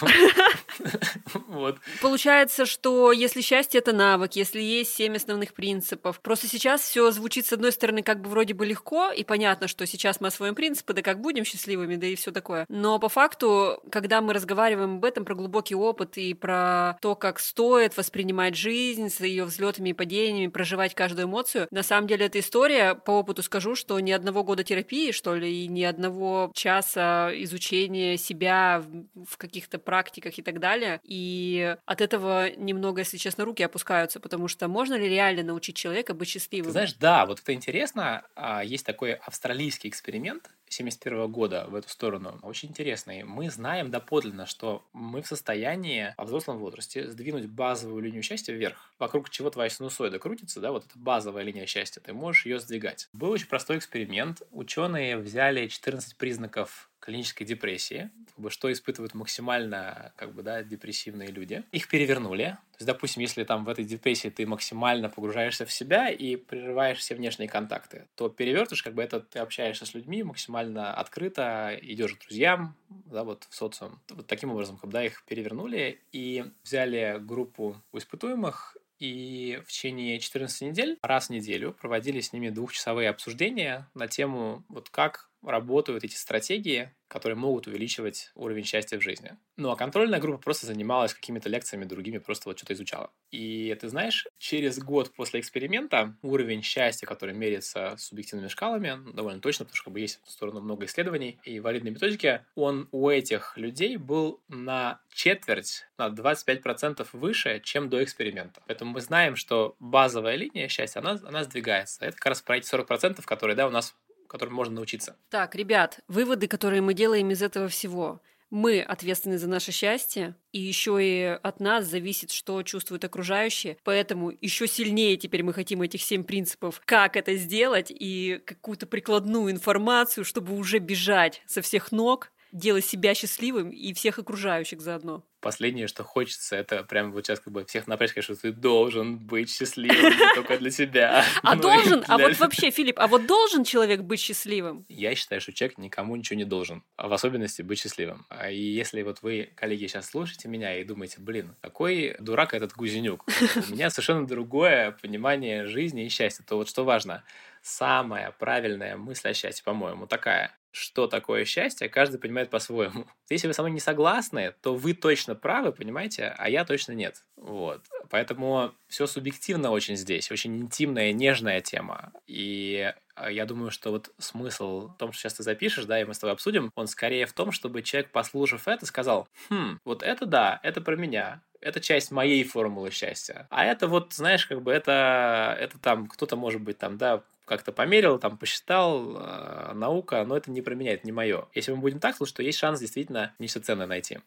[1.47, 1.77] Вот.
[2.01, 7.45] Получается, что если счастье это навык, если есть семь основных принципов, просто сейчас все звучит
[7.45, 10.93] с одной стороны как бы вроде бы легко и понятно, что сейчас мы освоим принципы,
[10.93, 12.65] да как будем счастливыми, да и все такое.
[12.69, 17.39] Но по факту, когда мы разговариваем об этом, про глубокий опыт и про то, как
[17.39, 22.39] стоит воспринимать жизнь с ее взлетами и падениями, проживать каждую эмоцию, на самом деле эта
[22.39, 27.31] история, по опыту скажу, что ни одного года терапии, что ли, и ни одного часа
[27.33, 28.83] изучения себя
[29.15, 30.99] в каких-то практиках и так далее.
[31.03, 36.13] И от этого немного, если честно, руки опускаются, потому что можно ли реально научить человека
[36.13, 36.67] быть счастливым?
[36.67, 38.23] Ты знаешь, да, вот это интересно.
[38.35, 42.39] А, есть такой австралийский эксперимент, 71 года в эту сторону.
[42.41, 43.23] Очень интересный.
[43.23, 48.91] Мы знаем доподлинно, что мы в состоянии во взрослом возрасте сдвинуть базовую линию счастья вверх,
[48.99, 53.09] вокруг чего твоя синусоида крутится, да, вот эта базовая линия счастья, ты можешь ее сдвигать.
[53.13, 54.41] Был очень простой эксперимент.
[54.51, 61.29] Ученые взяли 14 признаков клинической депрессии, как бы, что испытывают максимально как бы, да, депрессивные
[61.29, 61.63] люди.
[61.71, 62.57] Их перевернули.
[62.73, 66.99] То есть, допустим, если там в этой депрессии ты максимально погружаешься в себя и прерываешь
[66.99, 72.13] все внешние контакты, то перевертыш, как бы это ты общаешься с людьми максимально открыто, идешь
[72.13, 73.99] к друзьям, да, вот в социум.
[74.09, 80.99] Вот таким образом, когда их перевернули и взяли группу испытуемых и в течение 14 недель
[81.01, 86.91] раз в неделю проводили с ними двухчасовые обсуждения на тему, вот как работают эти стратегии,
[87.07, 89.37] которые могут увеличивать уровень счастья в жизни.
[89.57, 93.11] Ну а контрольная группа просто занималась какими-то лекциями другими, просто вот что-то изучала.
[93.31, 99.65] И ты знаешь, через год после эксперимента уровень счастья, который меряется субъективными шкалами, довольно точно,
[99.65, 103.57] потому что как бы, есть в сторону много исследований и валидной методики, он у этих
[103.57, 108.61] людей был на четверть, на 25% выше, чем до эксперимента.
[108.67, 112.05] Поэтому мы знаем, что базовая линия счастья, она, она сдвигается.
[112.05, 113.95] Это как раз про эти 40%, которые да, у нас
[114.29, 115.17] которым можно научиться.
[115.29, 118.21] Так, ребят, выводы, которые мы делаем из этого всего.
[118.49, 123.77] Мы ответственны за наше счастье, и еще и от нас зависит, что чувствуют окружающие.
[123.83, 129.51] Поэтому еще сильнее теперь мы хотим этих семь принципов, как это сделать, и какую-то прикладную
[129.51, 135.87] информацию, чтобы уже бежать со всех ног, делать себя счастливым и всех окружающих заодно последнее,
[135.87, 140.13] что хочется, это прям вот сейчас как бы всех напрячь, что ты должен быть счастливым
[140.35, 141.25] только для себя.
[141.43, 142.03] А должен?
[142.07, 144.85] А вот вообще, Филипп, а вот должен человек быть счастливым?
[144.89, 148.25] Я считаю, что человек никому ничего не должен, а в особенности быть счастливым.
[148.29, 152.73] А и если вот вы, коллеги, сейчас слушаете меня и думаете, блин, какой дурак этот
[152.73, 153.25] Гузенюк,
[153.69, 157.23] у меня совершенно другое понимание жизни и счастья, то вот что важно,
[157.61, 163.05] самая правильная мысль о счастье, по-моему, такая что такое счастье, каждый понимает по-своему.
[163.29, 167.23] Если вы со мной не согласны, то вы точно правы, понимаете, а я точно нет.
[167.35, 167.85] Вот.
[168.09, 172.11] Поэтому все субъективно очень здесь, очень интимная, нежная тема.
[172.27, 176.05] И а, я думаю, что вот смысл в том, что сейчас ты запишешь, да, и
[176.05, 180.03] мы с тобой обсудим, он скорее в том, чтобы человек, послушав это, сказал, хм, вот
[180.03, 183.47] это да, это про меня, это часть моей формулы счастья.
[183.49, 187.71] А это вот, знаешь, как бы это, это там кто-то, может быть, там, да, как-то
[187.71, 191.47] померил, там посчитал, э, наука, но это не про меня, это не мое.
[191.55, 194.19] Если мы будем так слушать, то есть шанс действительно нечто ценное найти.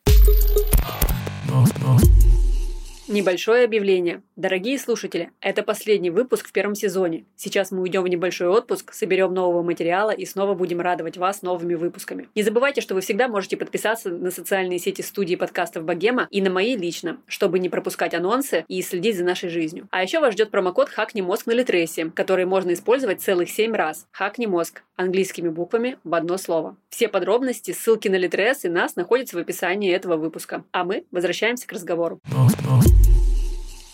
[3.09, 4.23] Небольшое объявление.
[4.37, 7.25] Дорогие слушатели, это последний выпуск в первом сезоне.
[7.35, 11.75] Сейчас мы уйдем в небольшой отпуск, соберем нового материала и снова будем радовать вас новыми
[11.75, 12.29] выпусками.
[12.37, 16.51] Не забывайте, что вы всегда можете подписаться на социальные сети студии подкастов Богема и на
[16.51, 19.89] мои лично, чтобы не пропускать анонсы и следить за нашей жизнью.
[19.91, 24.07] А еще вас ждет промокод «Хакни мозг» на Литресе, который можно использовать целых 7 раз.
[24.13, 26.77] «Хакни мозг» английскими буквами в одно слово.
[26.89, 30.65] Все подробности, ссылки на Литрес и нас находятся в описании этого выпуска.
[30.71, 32.21] А мы возвращаемся к разговору.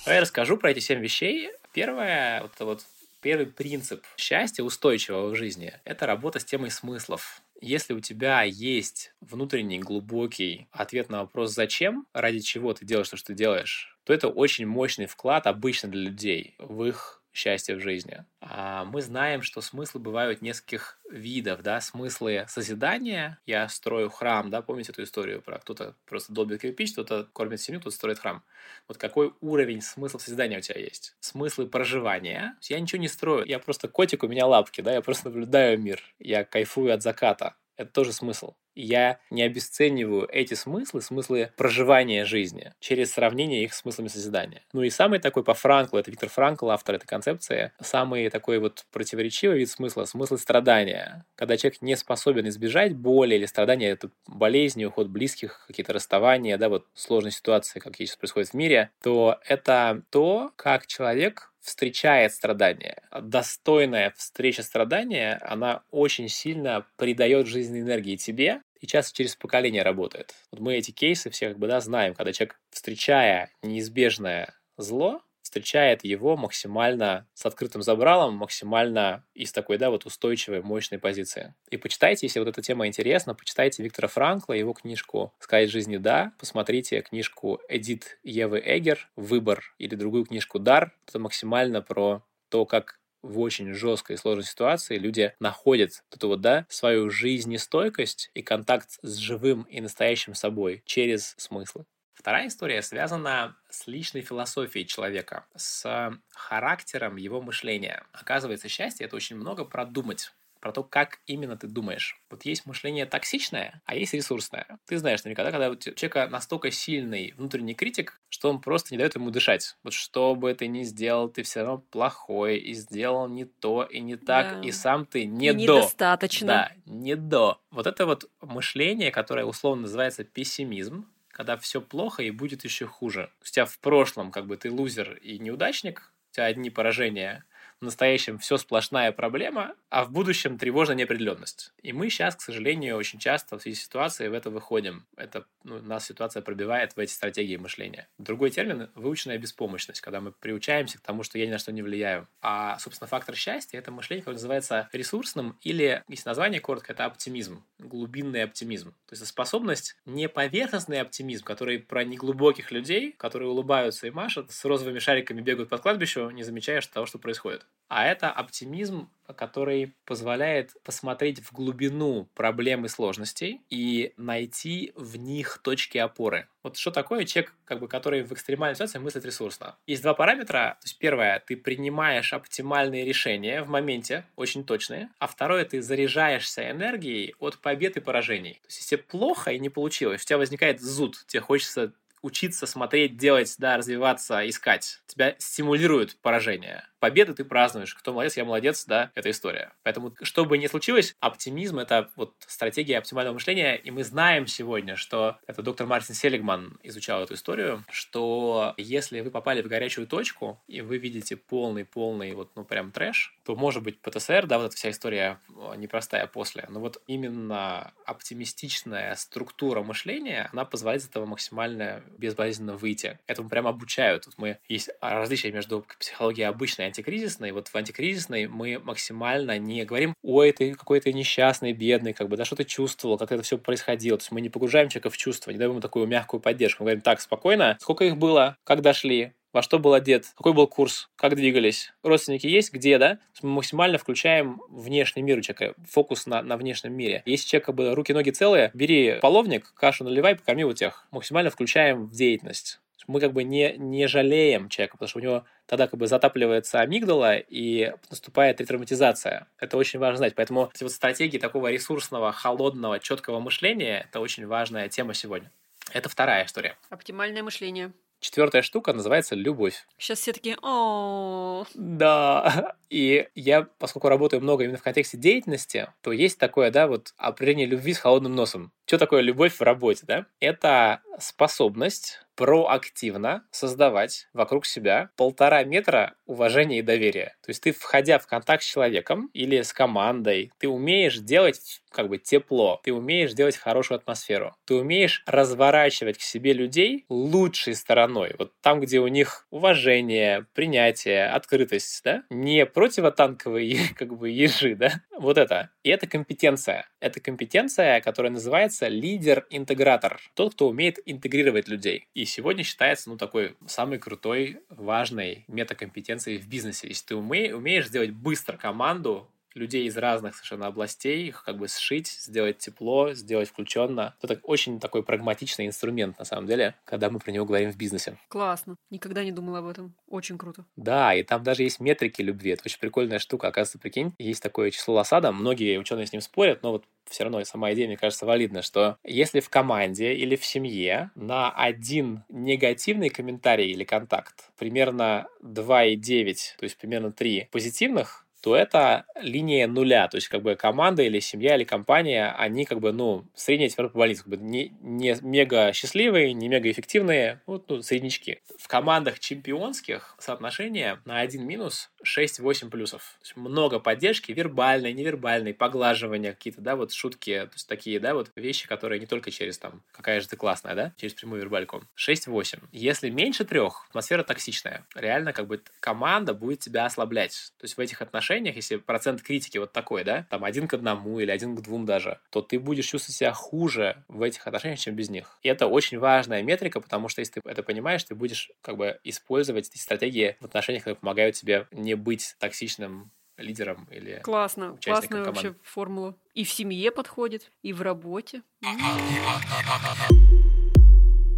[0.08, 1.50] Давай я расскажу про эти семь вещей.
[1.74, 2.86] Первое, вот, вот
[3.20, 7.42] первый принцип счастья устойчивого в жизни– это работа с темой смыслов.
[7.60, 13.18] Если у тебя есть внутренний глубокий ответ на вопрос «зачем?», ради чего ты делаешь то,
[13.18, 17.80] что ты делаешь, то это очень мощный вклад обычно для людей в их счастья в
[17.80, 18.24] жизни.
[18.40, 23.40] А мы знаем, что смыслы бывают нескольких видов, да, смыслы созидания.
[23.46, 27.80] Я строю храм, да, помните эту историю про кто-то просто долбит кирпич, кто-то кормит семью,
[27.80, 28.44] кто-то строит храм.
[28.86, 31.16] Вот какой уровень смысла созидания у тебя есть?
[31.20, 32.56] Смыслы проживания.
[32.62, 36.02] Я ничего не строю, я просто котик, у меня лапки, да, я просто наблюдаю мир,
[36.18, 37.54] я кайфую от заката.
[37.78, 43.80] Это тоже смысл я не обесцениваю эти смыслы, смыслы проживания жизни, через сравнение их с
[43.80, 44.62] смыслами созидания.
[44.72, 48.86] Ну и самый такой по Франклу, это Виктор Франкл, автор этой концепции, самый такой вот
[48.92, 51.26] противоречивый вид смысла, смысл страдания.
[51.34, 56.68] Когда человек не способен избежать боли или страдания, это болезни, уход близких, какие-то расставания, да,
[56.68, 63.02] вот сложные ситуации, как сейчас происходит в мире, то это то, как человек встречает страдания.
[63.20, 70.34] Достойная встреча страдания, она очень сильно придает жизненной энергии тебе, и часто через поколение работает.
[70.50, 76.04] Вот мы эти кейсы все как бы, да, знаем, когда человек, встречая неизбежное зло, встречает
[76.04, 81.54] его максимально с открытым забралом, максимально из такой, да, вот устойчивой, мощной позиции.
[81.70, 86.32] И почитайте, если вот эта тема интересна, почитайте Виктора Франкла, его книжку «Сказать жизни да»,
[86.38, 90.92] посмотрите книжку Эдит Евы Эгер «Выбор» или другую книжку «Дар».
[91.06, 96.42] Это максимально про то, как в очень жесткой и сложной ситуации люди находят эту вот,
[96.42, 101.86] да, свою жизнестойкость и контакт с живым и настоящим собой через смыслы.
[102.18, 108.02] Вторая история связана с личной философией человека, с характером его мышления.
[108.12, 112.20] Оказывается, счастье— это очень много продумать про то, как именно ты думаешь.
[112.28, 114.66] Вот есть мышление токсичное, а есть ресурсное.
[114.86, 119.14] Ты знаешь наверняка, когда у человека настолько сильный внутренний критик, что он просто не дает
[119.14, 119.76] ему дышать.
[119.84, 124.00] Вот что бы ты ни сделал, ты все равно плохой, и сделал не то, и
[124.00, 124.66] не так, да.
[124.66, 125.78] и сам ты не и до.
[125.78, 126.46] Недостаточно.
[126.48, 127.60] Да, не до.
[127.70, 131.06] Вот это вот мышление, которое условно называется пессимизм,
[131.38, 133.30] когда все плохо и будет еще хуже.
[133.40, 137.44] У тебя в прошлом как бы ты лузер и неудачник, у тебя одни поражения,
[137.80, 141.72] в настоящем все сплошная проблема, а в будущем тревожная неопределенность.
[141.80, 145.06] И мы сейчас, к сожалению, очень часто в связи с ситуацией в это выходим.
[145.16, 148.08] Это ну, нас ситуация пробивает в эти стратегии мышления.
[148.18, 151.82] Другой термин— выученная беспомощность, когда мы приучаемся к тому, что я ни на что не
[151.82, 152.26] влияю.
[152.40, 157.62] А, собственно, фактор счастья— это мышление, которое называется ресурсным, или, если название коротко, это оптимизм,
[157.78, 158.92] глубинный оптимизм.
[159.06, 164.64] То есть способность не поверхностный оптимизм, который про неглубоких людей, которые улыбаются и машут, с
[164.64, 167.66] розовыми шариками бегают по кладбищу, не замечая того, что происходит.
[167.88, 175.58] А это оптимизм, который позволяет посмотреть в глубину проблем и сложностей и найти в них
[175.62, 176.48] точки опоры.
[176.62, 179.76] Вот что такое человек, как бы, который в экстремальной ситуации мыслит ресурсно?
[179.86, 180.76] Есть два параметра.
[180.80, 185.08] То есть первое, ты принимаешь оптимальные решения в моменте, очень точные.
[185.18, 188.54] А второе, ты заряжаешься энергией от побед и поражений.
[188.62, 193.18] То есть если плохо и не получилось, у тебя возникает зуд, тебе хочется учиться, смотреть,
[193.18, 195.02] делать, да, развиваться, искать.
[195.06, 197.94] Тебя стимулирует поражение победы ты празднуешь.
[197.94, 199.72] Кто молодец, я молодец, да, это история.
[199.82, 204.96] Поэтому, что бы ни случилось, оптимизм— это вот стратегия оптимального мышления, и мы знаем сегодня,
[204.96, 210.60] что это доктор Мартин Селигман изучал эту историю, что если вы попали в горячую точку,
[210.66, 214.76] и вы видите полный-полный вот, ну, прям трэш, то может быть ПТСР, да, вот эта
[214.76, 215.40] вся история
[215.76, 223.18] непростая после, но вот именно оптимистичная структура мышления, она позволяет из этого максимально безболезненно выйти.
[223.26, 224.26] Этому прям обучают.
[224.26, 230.14] Вот мы, есть различия между психологией обычной антикризисной, вот в антикризисной мы максимально не говорим,
[230.22, 234.18] ой, ты какой-то несчастный, бедный, как бы, да, что ты чувствовал, как это все происходило.
[234.18, 236.82] То есть мы не погружаем человека в чувства, не даем ему такую мягкую поддержку.
[236.82, 240.66] Мы говорим, так, спокойно, сколько их было, как дошли, во что был одет, какой был
[240.66, 243.18] курс, как двигались, родственники есть, где, да?
[243.42, 247.22] Мы максимально включаем внешний мир у человека, фокус на, на внешнем мире.
[247.24, 251.06] Если у человека руки-ноги целые, бери половник, кашу наливай, покорми вот тех.
[251.10, 255.44] Максимально включаем в деятельность мы как бы не, не жалеем человека, потому что у него
[255.66, 259.46] тогда как бы затапливается амигдала и наступает ретравматизация.
[259.58, 260.34] Это очень важно знать.
[260.34, 265.52] Поэтому эти вот стратегии такого ресурсного, холодного, четкого мышления– это очень важная тема сегодня.
[265.92, 266.76] Это вторая история.
[266.90, 267.92] Оптимальное мышление.
[268.20, 269.86] Четвертая штука называется любовь.
[269.96, 272.74] Сейчас все такие, о Да.
[272.90, 277.66] И я, поскольку работаю много именно в контексте деятельности, то есть такое, да, вот определение
[277.66, 278.72] любви с холодным носом.
[278.86, 280.26] Что такое любовь в работе, да?
[280.40, 287.34] Это способность проактивно создавать вокруг себя полтора метра уважения и доверия.
[287.42, 292.08] То есть ты, входя в контакт с человеком или с командой, ты умеешь делать как
[292.08, 298.34] бы тепло, ты умеешь делать хорошую атмосферу, ты умеешь разворачивать к себе людей лучшей стороной,
[298.38, 304.92] вот там, где у них уважение, принятие, открытость, да, не противотанковые как бы ежи, да,
[305.18, 305.70] вот это.
[305.82, 306.86] И это компетенция.
[307.00, 312.08] Это компетенция, которая называется лидер-интегратор, тот, кто умеет интегрировать людей.
[312.14, 316.88] И сегодня считается, ну, такой самый крутой, важной метакомпетенцией в бизнесе.
[316.88, 321.68] Если ты уме, умеешь сделать быстро команду, людей из разных совершенно областей, их как бы
[321.68, 324.14] сшить, сделать тепло, сделать включенно.
[324.22, 328.18] Это очень такой прагматичный инструмент, на самом деле, когда мы про него говорим в бизнесе.
[328.28, 328.76] Классно.
[328.90, 329.94] Никогда не думала об этом.
[330.06, 330.64] Очень круто.
[330.76, 332.52] Да, и там даже есть метрики любви.
[332.52, 333.48] Это очень прикольная штука.
[333.48, 335.32] Оказывается, прикинь, есть такое число Лосада.
[335.32, 338.98] Многие ученые с ним спорят, но вот все равно сама идея, мне кажется, валидна, что
[339.02, 346.64] если в команде или в семье на один негативный комментарий или контакт примерно 2,9, то
[346.64, 350.08] есть примерно 3 позитивных, то это линия нуля.
[350.08, 353.92] То есть, как бы команда или семья или компания, они как бы, ну, средняя температура
[353.92, 358.40] по больнице, как бы не, не мега счастливые, не мега эффективные, вот, ну, среднячки.
[358.58, 363.18] В командах чемпионских соотношение на один минус 6-8 плюсов.
[363.34, 368.68] Много поддержки, вербальной, невербальной, поглаживания какие-то, да, вот шутки, то есть такие, да, вот вещи,
[368.68, 371.82] которые не только через там, какая же ты классная, да, через прямую вербальку.
[371.96, 372.60] 6-8.
[372.72, 374.84] Если меньше трех, атмосфера токсичная.
[374.94, 377.52] Реально, как бы команда будет тебя ослаблять.
[377.58, 381.20] То есть в этих отношениях, если процент критики вот такой, да, там один к одному
[381.20, 384.94] или один к двум даже, то ты будешь чувствовать себя хуже в этих отношениях, чем
[384.94, 385.38] без них.
[385.42, 388.98] И это очень важная метрика, потому что если ты это понимаешь, ты будешь как бы
[389.04, 395.24] использовать эти стратегии в отношениях, которые помогают тебе не быть токсичным лидером или Классно, классная
[395.24, 395.30] команды.
[395.30, 396.16] вообще формула.
[396.34, 398.42] И в семье подходит, и в работе.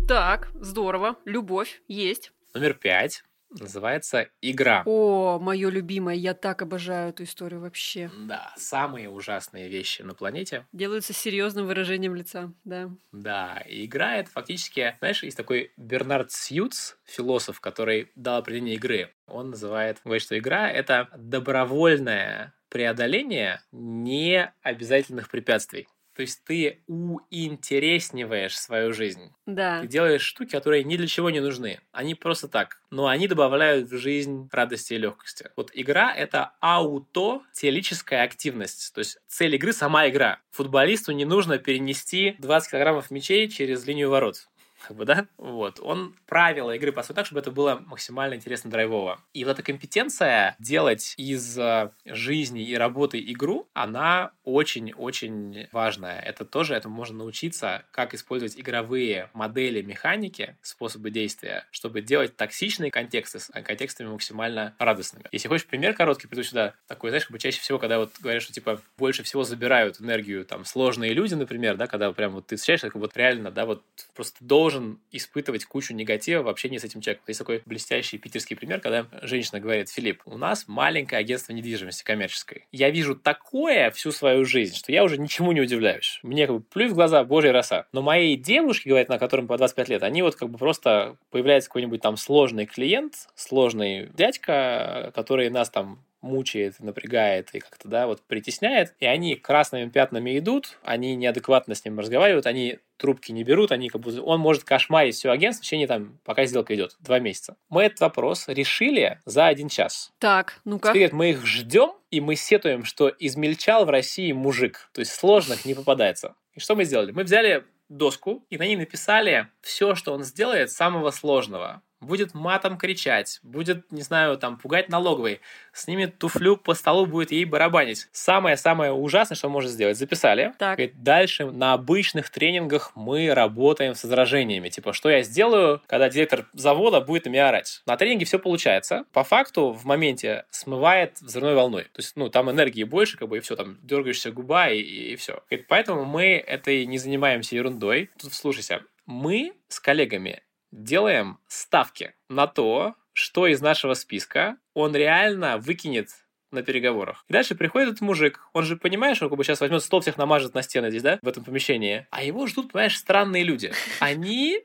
[0.09, 1.17] Так, здорово.
[1.25, 2.33] Любовь есть.
[2.53, 3.23] Номер пять
[3.59, 4.83] называется «Игра».
[4.87, 8.11] О, мое любимое, я так обожаю эту историю вообще.
[8.27, 10.67] Да, самые ужасные вещи на планете.
[10.73, 12.91] Делаются серьезным выражением лица, да.
[13.13, 19.15] Да, игра это фактически, знаешь, есть такой Бернард Сьюц, философ, который дал определение игры.
[19.27, 25.89] Он называет, говорит, что игра— это добровольное преодоление необязательных препятствий.
[26.15, 29.33] То есть ты уинтересниваешь свою жизнь.
[29.47, 29.81] Да.
[29.81, 31.81] Ты делаешь штуки, которые ни для чего не нужны.
[31.93, 32.81] Они просто так.
[32.91, 35.51] Но они добавляют в жизнь радости и легкости.
[35.57, 38.93] Вот игра— это аутотелическая активность.
[38.95, 40.41] То есть цель игры— сама игра.
[40.51, 44.50] Футболисту не нужно перенести 20 килограммов мячей через линию ворот
[44.87, 49.21] как бы, да, вот, он правила игры построил так, чтобы это было максимально интересно драйвово.
[49.33, 56.21] И вот эта компетенция делать из э, жизни и работы игру, она очень-очень важная.
[56.21, 62.91] Это тоже, этому можно научиться, как использовать игровые модели механики, способы действия, чтобы делать токсичные
[62.91, 65.27] контексты с контекстами максимально радостными.
[65.33, 68.43] Если хочешь пример короткий, приду сюда, такой, знаешь, как бы чаще всего, когда вот говорят,
[68.43, 72.57] что, типа, больше всего забирают энергию, там, сложные люди, например, да, когда прям вот ты
[72.57, 73.85] встречаешь, как вот реально, да, вот
[74.15, 77.25] просто должен должен испытывать кучу негатива в общении с этим человеком.
[77.29, 82.67] Есть такой блестящий питерский пример, когда женщина говорит, Филипп, у нас маленькое агентство недвижимости коммерческой.
[82.73, 86.21] Я вижу такое всю свою жизнь, что я уже ничему не удивляюсь.
[86.23, 87.87] Мне как бы плюс в глаза божья роса.
[87.93, 91.69] Но моей девушке, говорит, на котором по 25 лет, они вот как бы просто появляется
[91.69, 98.23] какой-нибудь там сложный клиент, сложный дядька, который нас там мучает, напрягает и как-то, да, вот
[98.23, 103.73] притесняет, и они красными пятнами идут, они неадекватно с ним разговаривают, они трубки не берут,
[103.73, 104.23] они как будто...
[104.23, 107.57] Он может кошмарить все агентство в течение там, пока сделка идет, два месяца.
[107.69, 110.13] Мы этот вопрос решили за один час.
[110.19, 110.91] Так, ну-ка.
[110.91, 114.91] Теперь мы их ждем, и мы сетуем, что измельчал в России мужик.
[114.93, 116.35] То есть сложных не попадается.
[116.55, 117.13] И что мы сделали?
[117.13, 122.77] Мы взяли доску и на ней написали все, что он сделает самого сложного будет матом
[122.79, 125.41] кричать, будет, не знаю, там, пугать налоговой,
[125.73, 128.09] снимет туфлю по столу, будет ей барабанить.
[128.13, 130.53] Самое-самое ужасное, что может сделать, записали.
[130.59, 130.79] Так.
[130.79, 134.69] Говорит, дальше на обычных тренингах мы работаем с возражениями.
[134.69, 137.83] Типа, что я сделаю, когда директор завода будет на меня орать?
[137.87, 139.05] На тренинге все получается.
[139.13, 141.85] По факту в моменте смывает взрывной волной.
[141.85, 145.13] То есть, ну, там энергии больше, как бы, и все, там, дергаешься губа, и, и,
[145.13, 145.43] и все.
[145.51, 148.11] Говорит, поэтому мы этой не занимаемся ерундой.
[148.19, 150.43] Тут, слушайся, мы с коллегами
[150.73, 156.09] делаем ставки на то, что из нашего списка он реально выкинет
[156.51, 157.25] на переговорах.
[157.29, 160.01] И дальше приходит этот мужик, он же понимает, что он как бы сейчас возьмет стол,
[160.01, 163.73] всех намажет на стены здесь, да, в этом помещении, а его ждут, понимаешь, странные люди.
[164.01, 164.61] Они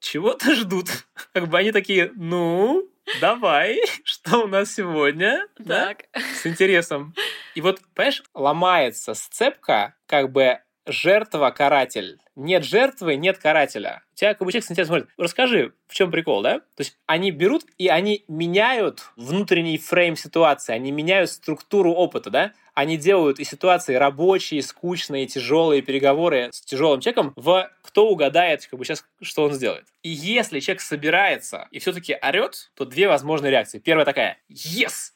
[0.00, 0.88] чего-то ждут.
[1.32, 2.88] Как бы они такие, ну,
[3.20, 5.46] давай, что у нас сегодня?
[5.56, 6.06] Так.
[6.12, 6.20] Да?
[6.34, 7.14] С интересом.
[7.54, 12.18] И вот, понимаешь, ломается сцепка, как бы жертва-каратель.
[12.36, 14.02] Нет жертвы, нет карателя.
[14.12, 15.14] У тебя как бы человек интересом смотрит.
[15.18, 16.60] Расскажи, в чем прикол, да?
[16.60, 22.52] То есть они берут и они меняют внутренний фрейм ситуации, они меняют структуру опыта, да?
[22.74, 28.78] Они делают из ситуации рабочие, скучные, тяжелые переговоры с тяжелым человеком в кто угадает, как
[28.78, 29.86] бы сейчас, что он сделает.
[30.02, 33.80] И если человек собирается и все-таки орет, то две возможные реакции.
[33.80, 35.12] Первая такая «Yes!»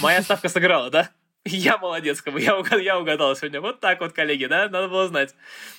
[0.00, 1.10] Моя ставка сыграла, да?
[1.46, 3.60] Я молодец, как бы, я, угадал, я угадал сегодня.
[3.60, 5.34] Вот так вот, коллеги, да, надо было знать.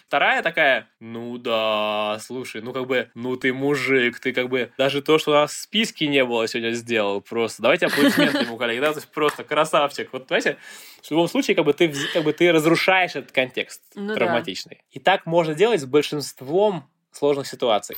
[0.08, 5.02] Вторая такая, ну да, слушай, ну как бы, ну ты мужик, ты как бы, даже
[5.02, 7.62] то, что у нас в списке не было сегодня сделал, просто.
[7.62, 10.10] Давайте аплодисменты ему, коллеги, да, то есть просто красавчик.
[10.14, 10.58] Вот, понимаете,
[11.04, 14.78] в любом случае, как бы ты, как бы ты разрушаешь этот контекст ну, травматичный.
[14.80, 14.86] Да.
[14.92, 17.98] И так можно делать с большинством сложных ситуаций.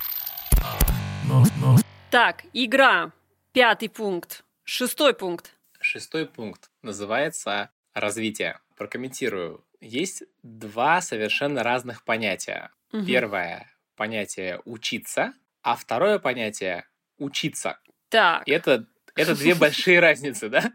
[2.10, 3.12] Так, игра.
[3.54, 4.44] Пятый пункт.
[4.64, 5.56] Шестой пункт.
[5.82, 8.60] Шестой пункт называется развитие.
[8.76, 9.64] Прокомментирую.
[9.82, 12.72] Есть два совершенно разных понятия.
[12.92, 13.06] Угу.
[13.06, 16.86] Первое понятие учиться, а второе понятие
[17.18, 17.80] учиться.
[18.10, 18.48] Так.
[18.48, 20.74] И это, это две большие разницы, да?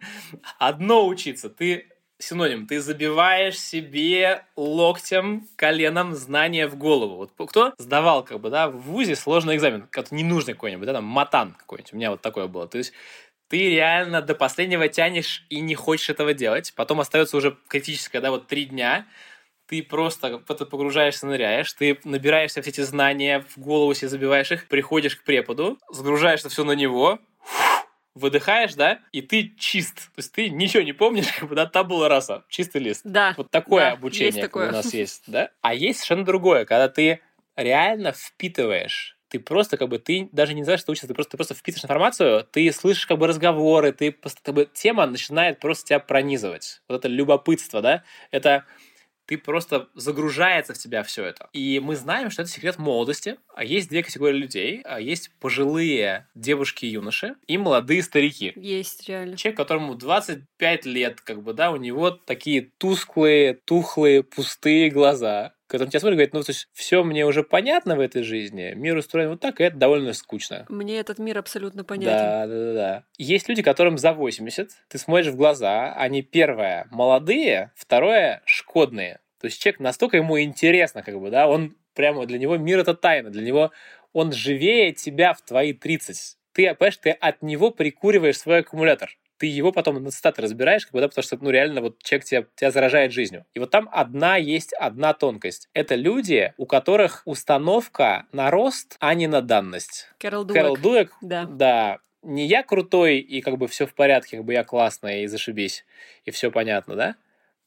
[0.59, 1.51] Одно учиться.
[1.51, 2.67] Ты синоним.
[2.67, 7.17] Ты забиваешь себе локтем, коленом знания в голову.
[7.17, 11.05] Вот кто сдавал, как бы, да, в ВУЗе сложный экзамен, который ненужный какой-нибудь, да, там,
[11.05, 11.93] матан какой-нибудь.
[11.93, 12.67] У меня вот такое было.
[12.67, 12.93] То есть
[13.49, 16.73] ты реально до последнего тянешь и не хочешь этого делать.
[16.77, 19.07] Потом остается уже критическое, да, вот три дня,
[19.67, 24.69] ты просто это погружаешься, ныряешь, ты набираешься все эти знания, в голову себе забиваешь их,
[24.69, 27.19] приходишь к преподу, сгружаешь это все на него,
[28.15, 29.97] выдыхаешь, да, и ты чист.
[29.97, 33.03] То есть ты ничего не помнишь, как бы, да, табула раса, чистый лист.
[33.05, 33.35] Да.
[33.37, 34.69] Вот такое да, обучение такое.
[34.69, 35.51] у нас есть, да.
[35.63, 37.21] А есть совершенно другое, когда ты
[37.57, 41.37] реально впитываешь ты просто как бы, ты даже не знаешь, что учишься, ты просто, ты
[41.37, 45.87] просто впитываешь информацию, ты слышишь как бы разговоры, ты просто, как бы, тема начинает просто
[45.87, 46.83] тебя пронизывать.
[46.89, 48.65] Вот это любопытство, да, это
[49.27, 51.49] ты просто загружается в тебя все это.
[51.53, 53.39] И мы знаем, что это секрет молодости.
[53.55, 54.83] А есть две категории людей.
[54.85, 58.53] А есть пожилые девушки и юноши и молодые старики.
[58.55, 59.37] Есть, реально.
[59.37, 65.89] Человек, которому 25 лет, как бы, да, у него такие тусклые, тухлые, пустые глаза который
[65.89, 68.97] тебя смотрит и говорит, ну, то есть все мне уже понятно в этой жизни, мир
[68.97, 70.67] устроен вот так, и это довольно скучно.
[70.69, 72.13] Мне этот мир абсолютно понятен.
[72.13, 73.05] Да, да, да, да.
[73.19, 79.21] Есть люди, которым за 80, ты смотришь в глаза, они первое молодые, второе шкодные.
[79.41, 82.79] То То есть человек настолько ему интересно, как бы, да, он прямо для него мир
[82.79, 83.73] это тайна, для него
[84.15, 86.39] он живее тебя в твои 30.
[86.53, 89.11] Ты, понимаешь, ты от него прикуриваешь свой аккумулятор
[89.45, 92.25] ты его потом на цитаты разбираешь, как бы, да, потому что, ну, реально, вот человек
[92.25, 93.45] тебя, тебя заражает жизнью.
[93.53, 95.69] И вот там одна есть одна тонкость.
[95.75, 100.09] Это люди, у которых установка на рост, а не на данность.
[100.19, 100.57] Кэрол Дуэк.
[100.57, 101.45] Кэрол Дуэк, да.
[101.45, 101.99] да.
[102.23, 105.85] Не я крутой, и как бы все в порядке, как бы я классная, и зашибись,
[106.25, 107.17] и все понятно, да?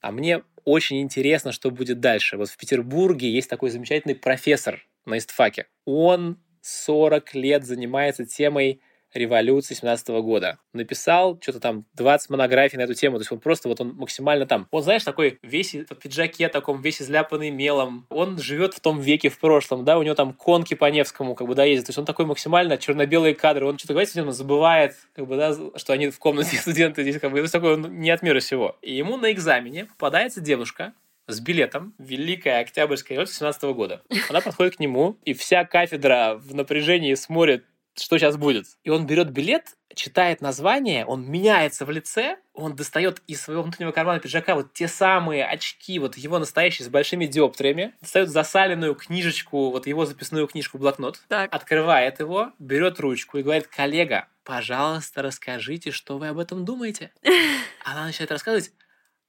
[0.01, 2.37] А мне очень интересно, что будет дальше.
[2.37, 5.67] Вот в Петербурге есть такой замечательный профессор на истфаке.
[5.85, 8.81] Он 40 лет занимается темой
[9.13, 10.59] революции 17 года.
[10.73, 13.17] Написал что-то там 20 монографий на эту тему.
[13.17, 14.67] То есть он просто вот он максимально там.
[14.71, 18.05] Он, знаешь, такой весь в пиджаке таком, весь изляпанный мелом.
[18.09, 21.47] Он живет в том веке в прошлом, да, у него там конки по Невскому как
[21.47, 21.87] бы, да, ездят.
[21.87, 23.65] То есть он такой максимально черно-белые кадры.
[23.65, 27.31] Он что-то говорит студентам, забывает, как бы, да, что они в комнате студенты здесь, как
[27.31, 28.77] бы, это такой он не от мира всего.
[28.81, 30.93] И ему на экзамене попадается девушка,
[31.27, 34.01] с билетом Великая Октябрьская революция 17 года.
[34.29, 37.65] Она подходит к нему, и вся кафедра в напряжении смотрит
[37.99, 38.65] что сейчас будет.
[38.83, 43.91] И он берет билет, читает название, он меняется в лице, он достает из своего внутреннего
[43.91, 49.71] кармана пиджака вот те самые очки, вот его настоящие с большими диоптриями, достает засаленную книжечку,
[49.71, 51.53] вот его записную книжку, блокнот, так.
[51.53, 57.11] открывает его, берет ручку и говорит, коллега, пожалуйста, расскажите, что вы об этом думаете.
[57.83, 58.71] Она начинает рассказывать,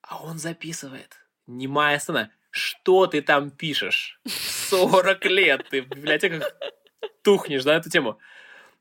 [0.03, 1.16] а он записывает.
[1.47, 2.31] Немая сцена.
[2.51, 4.21] Что ты там пишешь?
[4.27, 6.53] 40 лет ты в библиотеках
[7.23, 8.19] тухнешь на эту тему.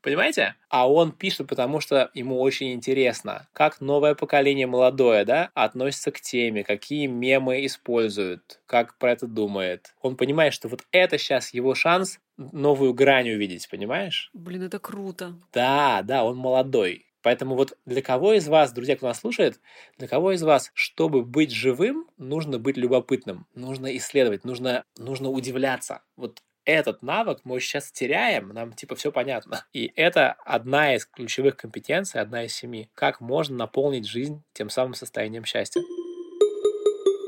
[0.08, 0.54] Понимаете?
[0.70, 6.18] А он пишет, потому что ему очень интересно, как новое поколение молодое, да, относится к
[6.18, 9.94] теме, какие мемы используют, как про это думает.
[10.00, 14.30] Он понимает, что вот это сейчас его шанс новую грань увидеть, понимаешь?
[14.32, 15.34] Блин, это круто.
[15.52, 17.04] Да, да, он молодой.
[17.20, 19.60] Поэтому вот для кого из вас, друзья, кто нас слушает,
[19.98, 26.00] для кого из вас, чтобы быть живым, нужно быть любопытным, нужно исследовать, нужно, нужно удивляться.
[26.16, 29.64] Вот этот навык мы сейчас теряем, нам типа все понятно.
[29.72, 32.90] И это одна из ключевых компетенций, одна из семи.
[32.94, 35.82] Как можно наполнить жизнь тем самым состоянием счастья.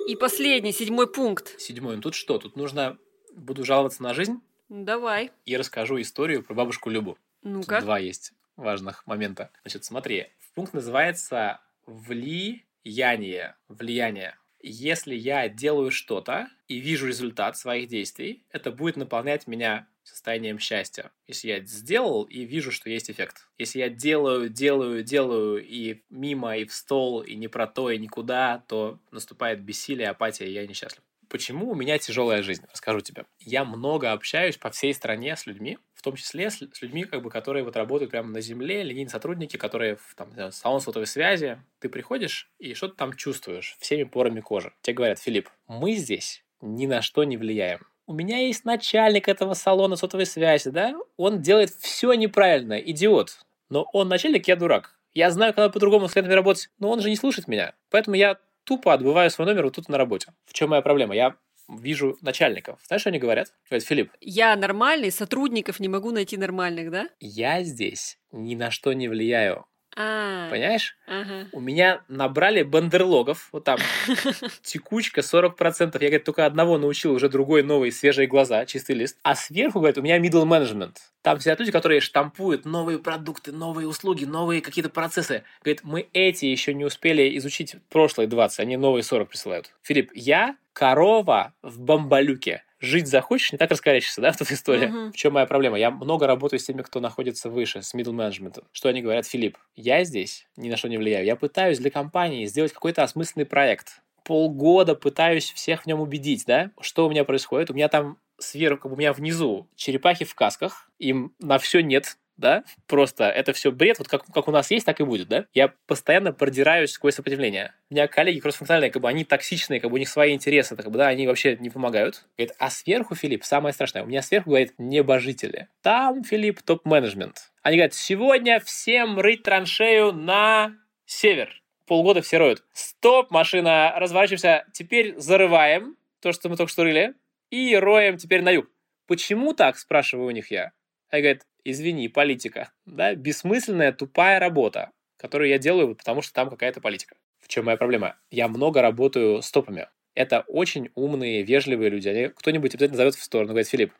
[0.06, 1.58] И последний, седьмой пункт.
[1.58, 1.96] Седьмой.
[1.96, 2.38] Ну тут что?
[2.38, 2.98] Тут нужно...
[3.34, 4.42] Буду жаловаться на жизнь.
[4.68, 5.30] Давай.
[5.46, 7.16] И расскажу историю про бабушку Любу.
[7.42, 7.80] Ну-ка.
[7.80, 9.50] Два есть важных момента.
[9.62, 10.26] Значит, смотри.
[10.54, 13.56] Пункт называется «Влияние».
[13.68, 14.36] Влияние.
[14.62, 21.12] Если я делаю что-то и вижу результат своих действий, это будет наполнять меня состоянием счастья.
[21.26, 23.48] Если я сделал и вижу, что есть эффект.
[23.58, 27.98] Если я делаю, делаю, делаю и мимо, и в стол, и не про то, и
[27.98, 31.02] никуда, то наступает бессилие, апатия, и я несчастлив.
[31.30, 32.64] Почему у меня тяжелая жизнь?
[32.72, 33.24] Расскажу тебе.
[33.38, 37.22] Я много общаюсь по всей стране с людьми, в том числе с, с людьми, как
[37.22, 41.62] бы, которые вот работают прямо на земле, линейные сотрудники, которые в там, салон сотовой связи.
[41.78, 44.72] Ты приходишь и что-то там чувствуешь всеми порами кожи.
[44.82, 47.86] Тебе говорят, Филипп, мы здесь ни на что не влияем.
[48.08, 50.96] У меня есть начальник этого салона сотовой связи, да?
[51.16, 53.38] Он делает все неправильно, идиот.
[53.68, 54.98] Но он начальник, я дурак.
[55.14, 57.74] Я знаю, когда по-другому с клиентами работать, но он же не слушает меня.
[57.88, 58.38] Поэтому я
[58.70, 60.32] тупо отбываю свой номер вот тут на работе.
[60.46, 61.12] В чем моя проблема?
[61.16, 61.34] Я
[61.68, 62.78] вижу начальников.
[62.86, 63.52] Знаешь, что они говорят?
[63.68, 64.12] Говорят, Филипп.
[64.20, 67.08] Я нормальный, сотрудников не могу найти нормальных, да?
[67.18, 69.66] Я здесь ни на что не влияю.
[69.96, 70.96] А, Понимаешь?
[71.06, 71.48] ага.
[71.52, 73.78] У меня набрали бандерлогов, вот там,
[74.62, 75.92] текучка 40%.
[75.94, 79.18] Я, говорит, только одного научил, уже другой новый, свежие глаза, чистый лист.
[79.22, 80.96] А сверху, говорит, у меня middle management.
[81.22, 85.42] Там сидят люди, которые штампуют новые продукты, новые услуги, новые какие-то процессы.
[85.62, 89.74] Говорит, мы эти еще не успели изучить прошлые 20, они новые 40 присылают.
[89.82, 94.86] Филипп, я корова в бомбалюке жить захочешь, не так раскорячишься, да, в этой истории.
[94.86, 95.12] Мгм.
[95.12, 95.78] В чем моя проблема?
[95.78, 98.64] Я много работаю с теми, кто находится выше, с middle management.
[98.72, 99.26] Что они говорят?
[99.26, 101.24] Филипп, я здесь ни на что не влияю.
[101.26, 104.00] Я пытаюсь для компании сделать какой-то осмысленный проект.
[104.24, 106.70] Полгода пытаюсь всех в нем убедить, да?
[106.80, 107.70] Что у меня происходит?
[107.70, 112.64] У меня там сверху, у меня внизу черепахи в касках, им на все нет, да,
[112.86, 115.46] просто это все бред, вот как, как у нас есть, так и будет, да.
[115.54, 117.74] Я постоянно продираюсь сквозь сопротивление.
[117.90, 120.90] У меня коллеги кроссфункциональные, как бы они токсичные, как бы у них свои интересы, как
[120.90, 122.24] бы, да, они вообще не помогают.
[122.36, 125.68] Говорит, а сверху, Филипп, самое страшное, у меня сверху, говорит, небожители.
[125.82, 127.52] Там, Филипп, топ-менеджмент.
[127.62, 130.74] Они говорят, сегодня всем рыть траншею на
[131.04, 131.62] север.
[131.86, 132.64] Полгода все роют.
[132.72, 137.14] Стоп, машина, разворачиваемся, теперь зарываем то, что мы только что рыли,
[137.50, 138.66] и роем теперь на юг.
[139.06, 140.72] Почему так, спрашиваю у них я.
[141.10, 142.72] Они говорят, извини, политика.
[142.86, 147.16] Да, бессмысленная, тупая работа, которую я делаю, вот потому что там какая-то политика.
[147.40, 148.16] В чем моя проблема?
[148.30, 149.88] Я много работаю с топами.
[150.14, 152.08] Это очень умные, вежливые люди.
[152.08, 153.92] Они, кто-нибудь обязательно зовет в сторону, говорит, Филипп,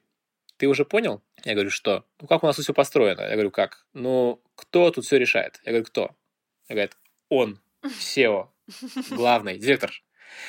[0.57, 1.23] ты уже понял?
[1.45, 2.05] Я говорю, что?
[2.21, 3.23] Ну, как у нас все построено?
[3.23, 3.87] Я говорю, как?
[3.95, 5.61] Ну, кто тут все решает?
[5.65, 6.11] Я говорю, кто?
[6.69, 6.97] Я говорит,
[7.29, 8.49] он, SEO,
[9.11, 9.91] главный, директор.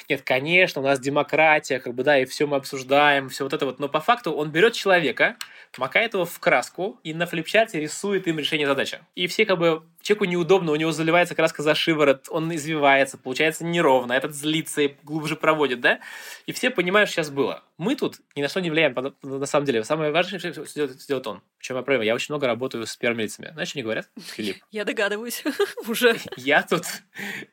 [0.10, 3.66] Нет, конечно, у нас демократия, как бы, да, и все мы обсуждаем, все вот это
[3.66, 5.38] вот, но по факту он берет человека,
[5.78, 9.00] макает его в краску и на флипчарте рисует им решение задачи.
[9.16, 13.66] И все как бы человеку неудобно, у него заливается краска за шиворот, он извивается, получается
[13.66, 16.00] неровно, этот злится и глубже проводит, да?
[16.46, 17.64] И все понимают, что сейчас было.
[17.78, 19.84] Мы тут ни на что не влияем, на самом деле.
[19.84, 21.42] Самое важное, что сделает, он.
[21.58, 22.06] В чем я проблема?
[22.06, 24.58] Я очень много работаю с первыми Знаешь, что они говорят, Филипп?
[24.72, 25.44] Я догадываюсь
[25.88, 26.16] уже.
[26.38, 26.86] Я тут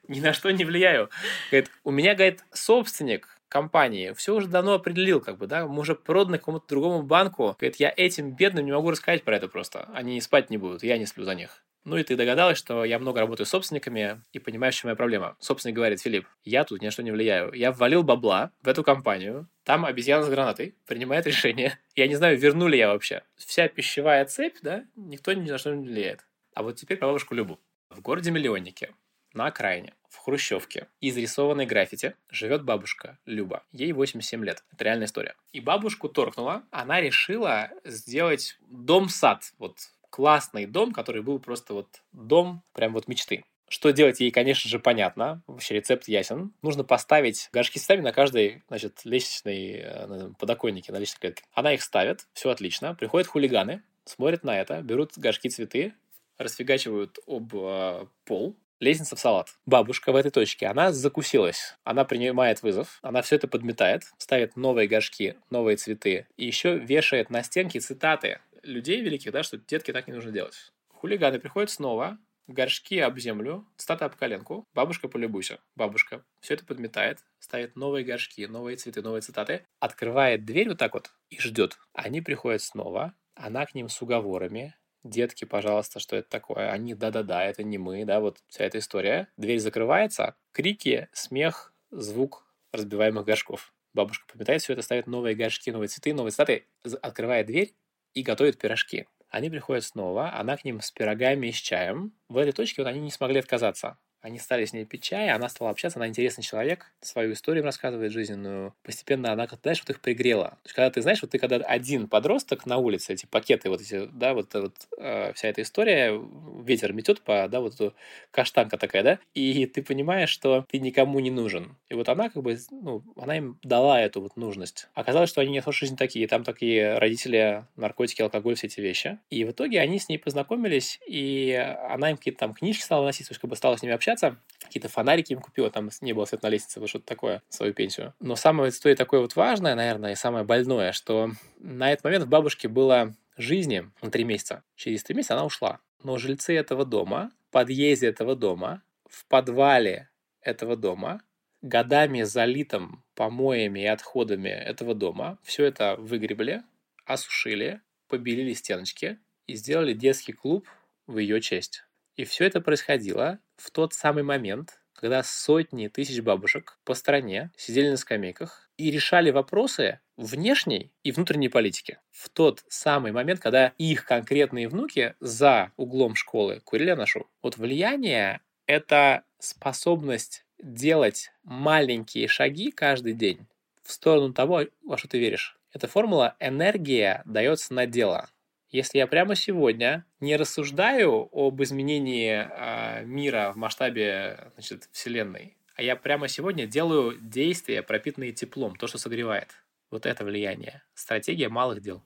[0.06, 1.10] ни на что не влияю.
[1.50, 5.94] Говорит, у меня, говорит, собственник компании все уже давно определил, как бы, да, мы уже
[5.94, 7.56] проданы какому-то другому банку.
[7.58, 9.88] Говорит, я этим бедным не могу рассказать про это просто.
[9.94, 11.62] Они спать не будут, я не сплю за них.
[11.84, 15.36] Ну и ты догадалась, что я много работаю с собственниками и понимаешь, чем моя проблема.
[15.40, 17.52] Собственник говорит, Филипп, я тут ни на что не влияю.
[17.52, 21.78] Я ввалил бабла в эту компанию, там обезьяна с гранатой принимает решение.
[21.94, 23.22] Я не знаю, верну ли я вообще.
[23.36, 26.26] Вся пищевая цепь, да, никто ни на что не влияет.
[26.54, 27.60] А вот теперь про бабушку Любу.
[27.90, 28.94] В городе-миллионнике,
[29.32, 33.62] на окраине, в Хрущевке, изрисованной граффити, живет бабушка Люба.
[33.72, 34.64] Ей 87 лет.
[34.72, 35.34] Это реальная история.
[35.52, 39.52] И бабушку торкнула, она решила сделать дом-сад.
[39.58, 39.78] Вот
[40.10, 43.44] классный дом, который был просто вот дом прям вот мечты.
[43.68, 45.42] Что делать ей, конечно же, понятно.
[45.46, 46.54] Вообще рецепт ясен.
[46.62, 51.44] Нужно поставить горшки с цветами на каждой, значит, лестничной э, подоконнике, на лестничной клетке.
[51.52, 52.94] Она их ставит, все отлично.
[52.94, 55.92] Приходят хулиганы, смотрят на это, берут горшки цветы,
[56.38, 59.48] расфигачивают об э, пол, лестница в салат.
[59.66, 61.76] Бабушка в этой точке, она закусилась.
[61.84, 67.30] Она принимает вызов, она все это подметает, ставит новые горшки, новые цветы и еще вешает
[67.30, 70.72] на стенки цитаты людей великих, да, что детки так не нужно делать.
[70.88, 75.60] Хулиганы приходят снова, горшки об землю, цитата об коленку, бабушка полюбуйся.
[75.76, 80.94] Бабушка все это подметает, ставит новые горшки, новые цветы, новые цитаты, открывает дверь вот так
[80.94, 81.78] вот и ждет.
[81.92, 86.70] Они приходят снова, она к ним с уговорами, детки, пожалуйста, что это такое?
[86.70, 89.28] Они, да-да-да, это не мы, да, вот вся эта история.
[89.36, 93.72] Дверь закрывается, крики, смех, звук разбиваемых горшков.
[93.94, 96.66] Бабушка пометает все это, ставит новые горшки, новые цветы, новые цитаты,
[97.02, 97.74] открывает дверь
[98.14, 99.06] и готовит пирожки.
[99.28, 102.14] Они приходят снова, она к ним с пирогами и с чаем.
[102.28, 103.98] В этой точке вот они не смогли отказаться.
[104.20, 108.12] Они стали с ней пить чай, она стала общаться, она интересный человек, свою историю рассказывает
[108.12, 108.74] жизненную.
[108.82, 110.50] Постепенно она, знаешь, вот их пригрела.
[110.50, 113.80] То есть, когда ты знаешь, вот ты когда один подросток на улице, эти пакеты, вот
[113.80, 116.20] эти, да, вот, вот э, вся эта история,
[116.62, 117.94] ветер метет по, да, вот эту
[118.30, 121.76] каштанка такая, да, и ты понимаешь, что ты никому не нужен.
[121.88, 124.88] И вот она как бы, ну, она им дала эту вот нужность.
[124.94, 129.18] Оказалось, что они не тоже жизнь такие, там такие родители, наркотики, алкоголь, все эти вещи.
[129.30, 131.52] И в итоге они с ней познакомились, и
[131.88, 134.07] она им какие-то там книжки стала носить, то есть как бы стала с ними общаться,
[134.08, 134.36] общаться.
[134.60, 138.14] Какие-то фонарики им купила, там не было свет на лестнице, вот что-то такое, свою пенсию.
[138.20, 142.28] Но самое история такое вот важное, наверное, и самое больное, что на этот момент в
[142.28, 144.64] бабушке было жизни на три месяца.
[144.74, 145.80] Через три месяца она ушла.
[146.02, 150.10] Но жильцы этого дома, в подъезде этого дома, в подвале
[150.42, 151.22] этого дома,
[151.62, 156.62] годами залитым помоями и отходами этого дома, все это выгребли,
[157.04, 160.68] осушили, побелили стеночки и сделали детский клуб
[161.06, 161.84] в ее честь.
[162.18, 167.90] И все это происходило в тот самый момент, когда сотни тысяч бабушек по стране сидели
[167.90, 172.00] на скамейках и решали вопросы внешней и внутренней политики.
[172.10, 177.30] В тот самый момент, когда их конкретные внуки за углом школы курили нашу.
[177.40, 183.46] Вот влияние— это способность делать маленькие шаги каждый день
[183.84, 185.56] в сторону того, во что ты веришь.
[185.72, 188.28] Эта формула «энергия дается на дело».
[188.70, 195.82] Если я прямо сегодня не рассуждаю об изменении э, мира в масштабе значит, Вселенной, а
[195.82, 199.48] я прямо сегодня делаю действия, пропитанные теплом, то, что согревает.
[199.90, 200.82] Вот это влияние.
[200.94, 202.02] Стратегия малых дел.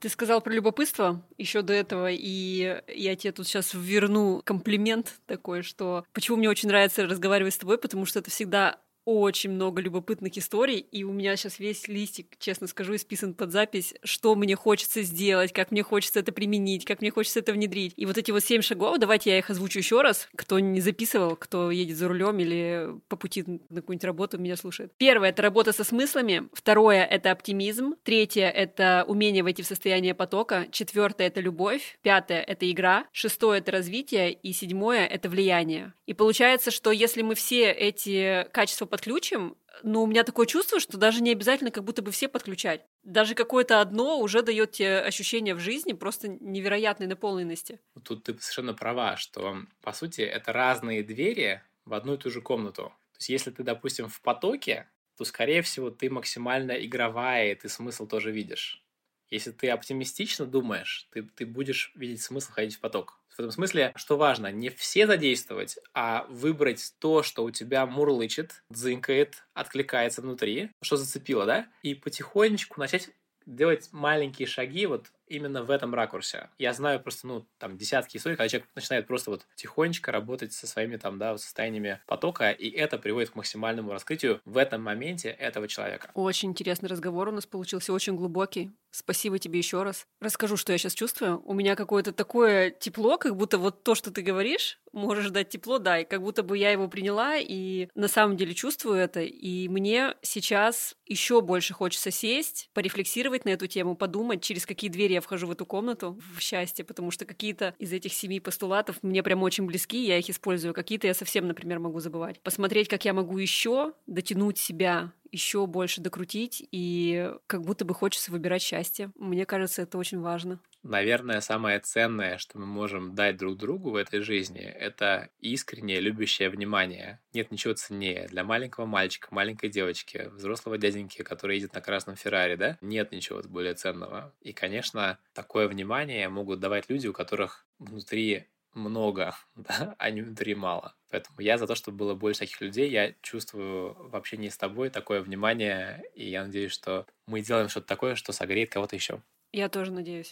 [0.00, 5.62] Ты сказал про любопытство еще до этого, и я тебе тут сейчас верну комплимент такой,
[5.62, 10.36] что почему мне очень нравится разговаривать с тобой, потому что это всегда очень много любопытных
[10.38, 15.02] историй, и у меня сейчас весь листик, честно скажу, исписан под запись, что мне хочется
[15.02, 17.92] сделать, как мне хочется это применить, как мне хочется это внедрить.
[17.96, 21.36] И вот эти вот семь шагов, давайте я их озвучу еще раз, кто не записывал,
[21.36, 24.92] кто едет за рулем или по пути на какую-нибудь работу меня слушает.
[24.96, 26.48] Первое— это работа со смыслами.
[26.52, 27.94] Второе— это оптимизм.
[28.02, 30.66] Третье— это умение войти в состояние потока.
[30.70, 31.98] Четвертое— это любовь.
[32.02, 33.06] Пятое— это игра.
[33.12, 34.32] Шестое— это развитие.
[34.32, 35.92] И седьмое— это влияние.
[36.06, 40.96] И получается, что если мы все эти качества подключим, но у меня такое чувство, что
[40.98, 42.86] даже не обязательно как будто бы все подключать.
[43.02, 47.80] Даже какое-то одно уже дает тебе ощущение в жизни просто невероятной наполненности.
[48.04, 52.40] Тут ты совершенно права, что, по сути, это разные двери в одну и ту же
[52.40, 52.92] комнату.
[53.14, 54.88] То есть, если ты, допустим, в потоке,
[55.18, 58.83] то, скорее всего, ты максимально игровая, и ты смысл тоже видишь.
[59.30, 63.20] Если ты оптимистично думаешь, ты, ты будешь видеть смысл ходить в поток.
[63.30, 68.62] В этом смысле, что важно, не все задействовать, а выбрать то, что у тебя мурлычет,
[68.70, 73.10] дзынкает, откликается внутри, что зацепило, да, и потихонечку начать
[73.46, 76.50] делать маленькие шаги вот именно в этом ракурсе.
[76.58, 80.66] Я знаю просто, ну, там, десятки историй, когда человек начинает просто вот тихонечко работать со
[80.66, 85.68] своими там, да, состояниями потока, и это приводит к максимальному раскрытию в этом моменте этого
[85.68, 86.10] человека.
[86.14, 88.70] Очень интересный разговор у нас получился, очень глубокий.
[88.94, 90.06] Спасибо тебе еще раз.
[90.20, 91.42] Расскажу, что я сейчас чувствую.
[91.44, 95.80] У меня какое-то такое тепло, как будто вот то, что ты говоришь, можешь дать тепло,
[95.80, 99.66] да, и как будто бы я его приняла, и на самом деле чувствую это, и
[99.68, 105.20] мне сейчас еще больше хочется сесть, порефлексировать на эту тему, подумать, через какие двери я
[105.20, 109.42] вхожу в эту комнату в счастье, потому что какие-то из этих семи постулатов мне прям
[109.42, 112.40] очень близки, я их использую, какие-то я совсем, например, могу забывать.
[112.42, 118.30] Посмотреть, как я могу еще дотянуть себя еще больше докрутить, и как будто бы хочется
[118.30, 119.12] выбирать счастье.
[119.16, 120.60] Мне кажется, это очень важно.
[120.82, 126.50] Наверное, самое ценное, что мы можем дать друг другу в этой жизни, это искреннее любящее
[126.50, 127.20] внимание.
[127.32, 132.56] Нет ничего ценнее для маленького мальчика, маленькой девочки, взрослого дяденьки, который едет на красном Феррари,
[132.56, 132.78] да?
[132.80, 134.34] Нет ничего более ценного.
[134.40, 140.54] И, конечно, такое внимание могут давать люди, у которых внутри много, да, а не внутри
[140.54, 140.94] мало.
[141.14, 142.90] Поэтому я за то, чтобы было больше таких людей.
[142.90, 147.86] Я чувствую в общении с тобой такое внимание, и я надеюсь, что мы делаем что-то
[147.86, 149.22] такое, что согреет кого-то еще.
[149.52, 150.28] Я тоже надеюсь.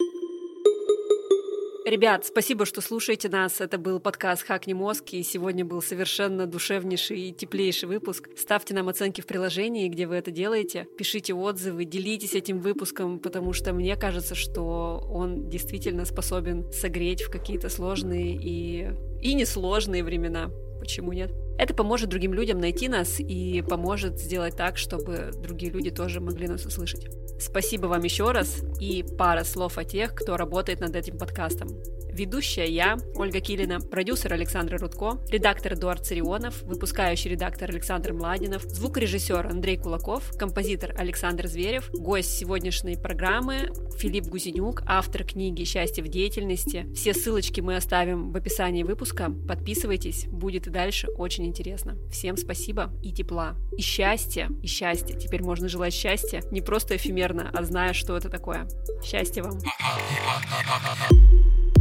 [1.84, 3.60] Ребят, спасибо, что слушаете нас.
[3.60, 8.28] Это был подкаст «Хакни мозг», и сегодня был совершенно душевнейший и теплейший выпуск.
[8.36, 10.88] Ставьте нам оценки в приложении, где вы это делаете.
[10.98, 17.30] Пишите отзывы, делитесь этим выпуском, потому что мне кажется, что он действительно способен согреть в
[17.30, 20.50] какие-то сложные и, и несложные времена.
[20.82, 21.30] Почему нет?
[21.58, 26.48] Это поможет другим людям найти нас и поможет сделать так, чтобы другие люди тоже могли
[26.48, 27.06] нас услышать.
[27.38, 31.68] Спасибо вам еще раз и пара слов о тех, кто работает над этим подкастом.
[32.12, 39.46] Ведущая я, Ольга Килина, продюсер Александр Рудко, редактор Эдуард Царионов, выпускающий редактор Александр Младинов, звукорежиссер
[39.46, 46.86] Андрей Кулаков, композитор Александр Зверев, гость сегодняшней программы Филипп Гузенюк, автор книги «Счастье в деятельности».
[46.94, 49.32] Все ссылочки мы оставим в описании выпуска.
[49.48, 51.96] Подписывайтесь, будет и дальше очень интересно.
[52.10, 53.56] Всем спасибо и тепла.
[53.78, 55.16] И счастья, и счастья.
[55.16, 58.68] Теперь можно желать счастья не просто эфемерно, а зная, что это такое.
[59.02, 59.58] Счастья вам.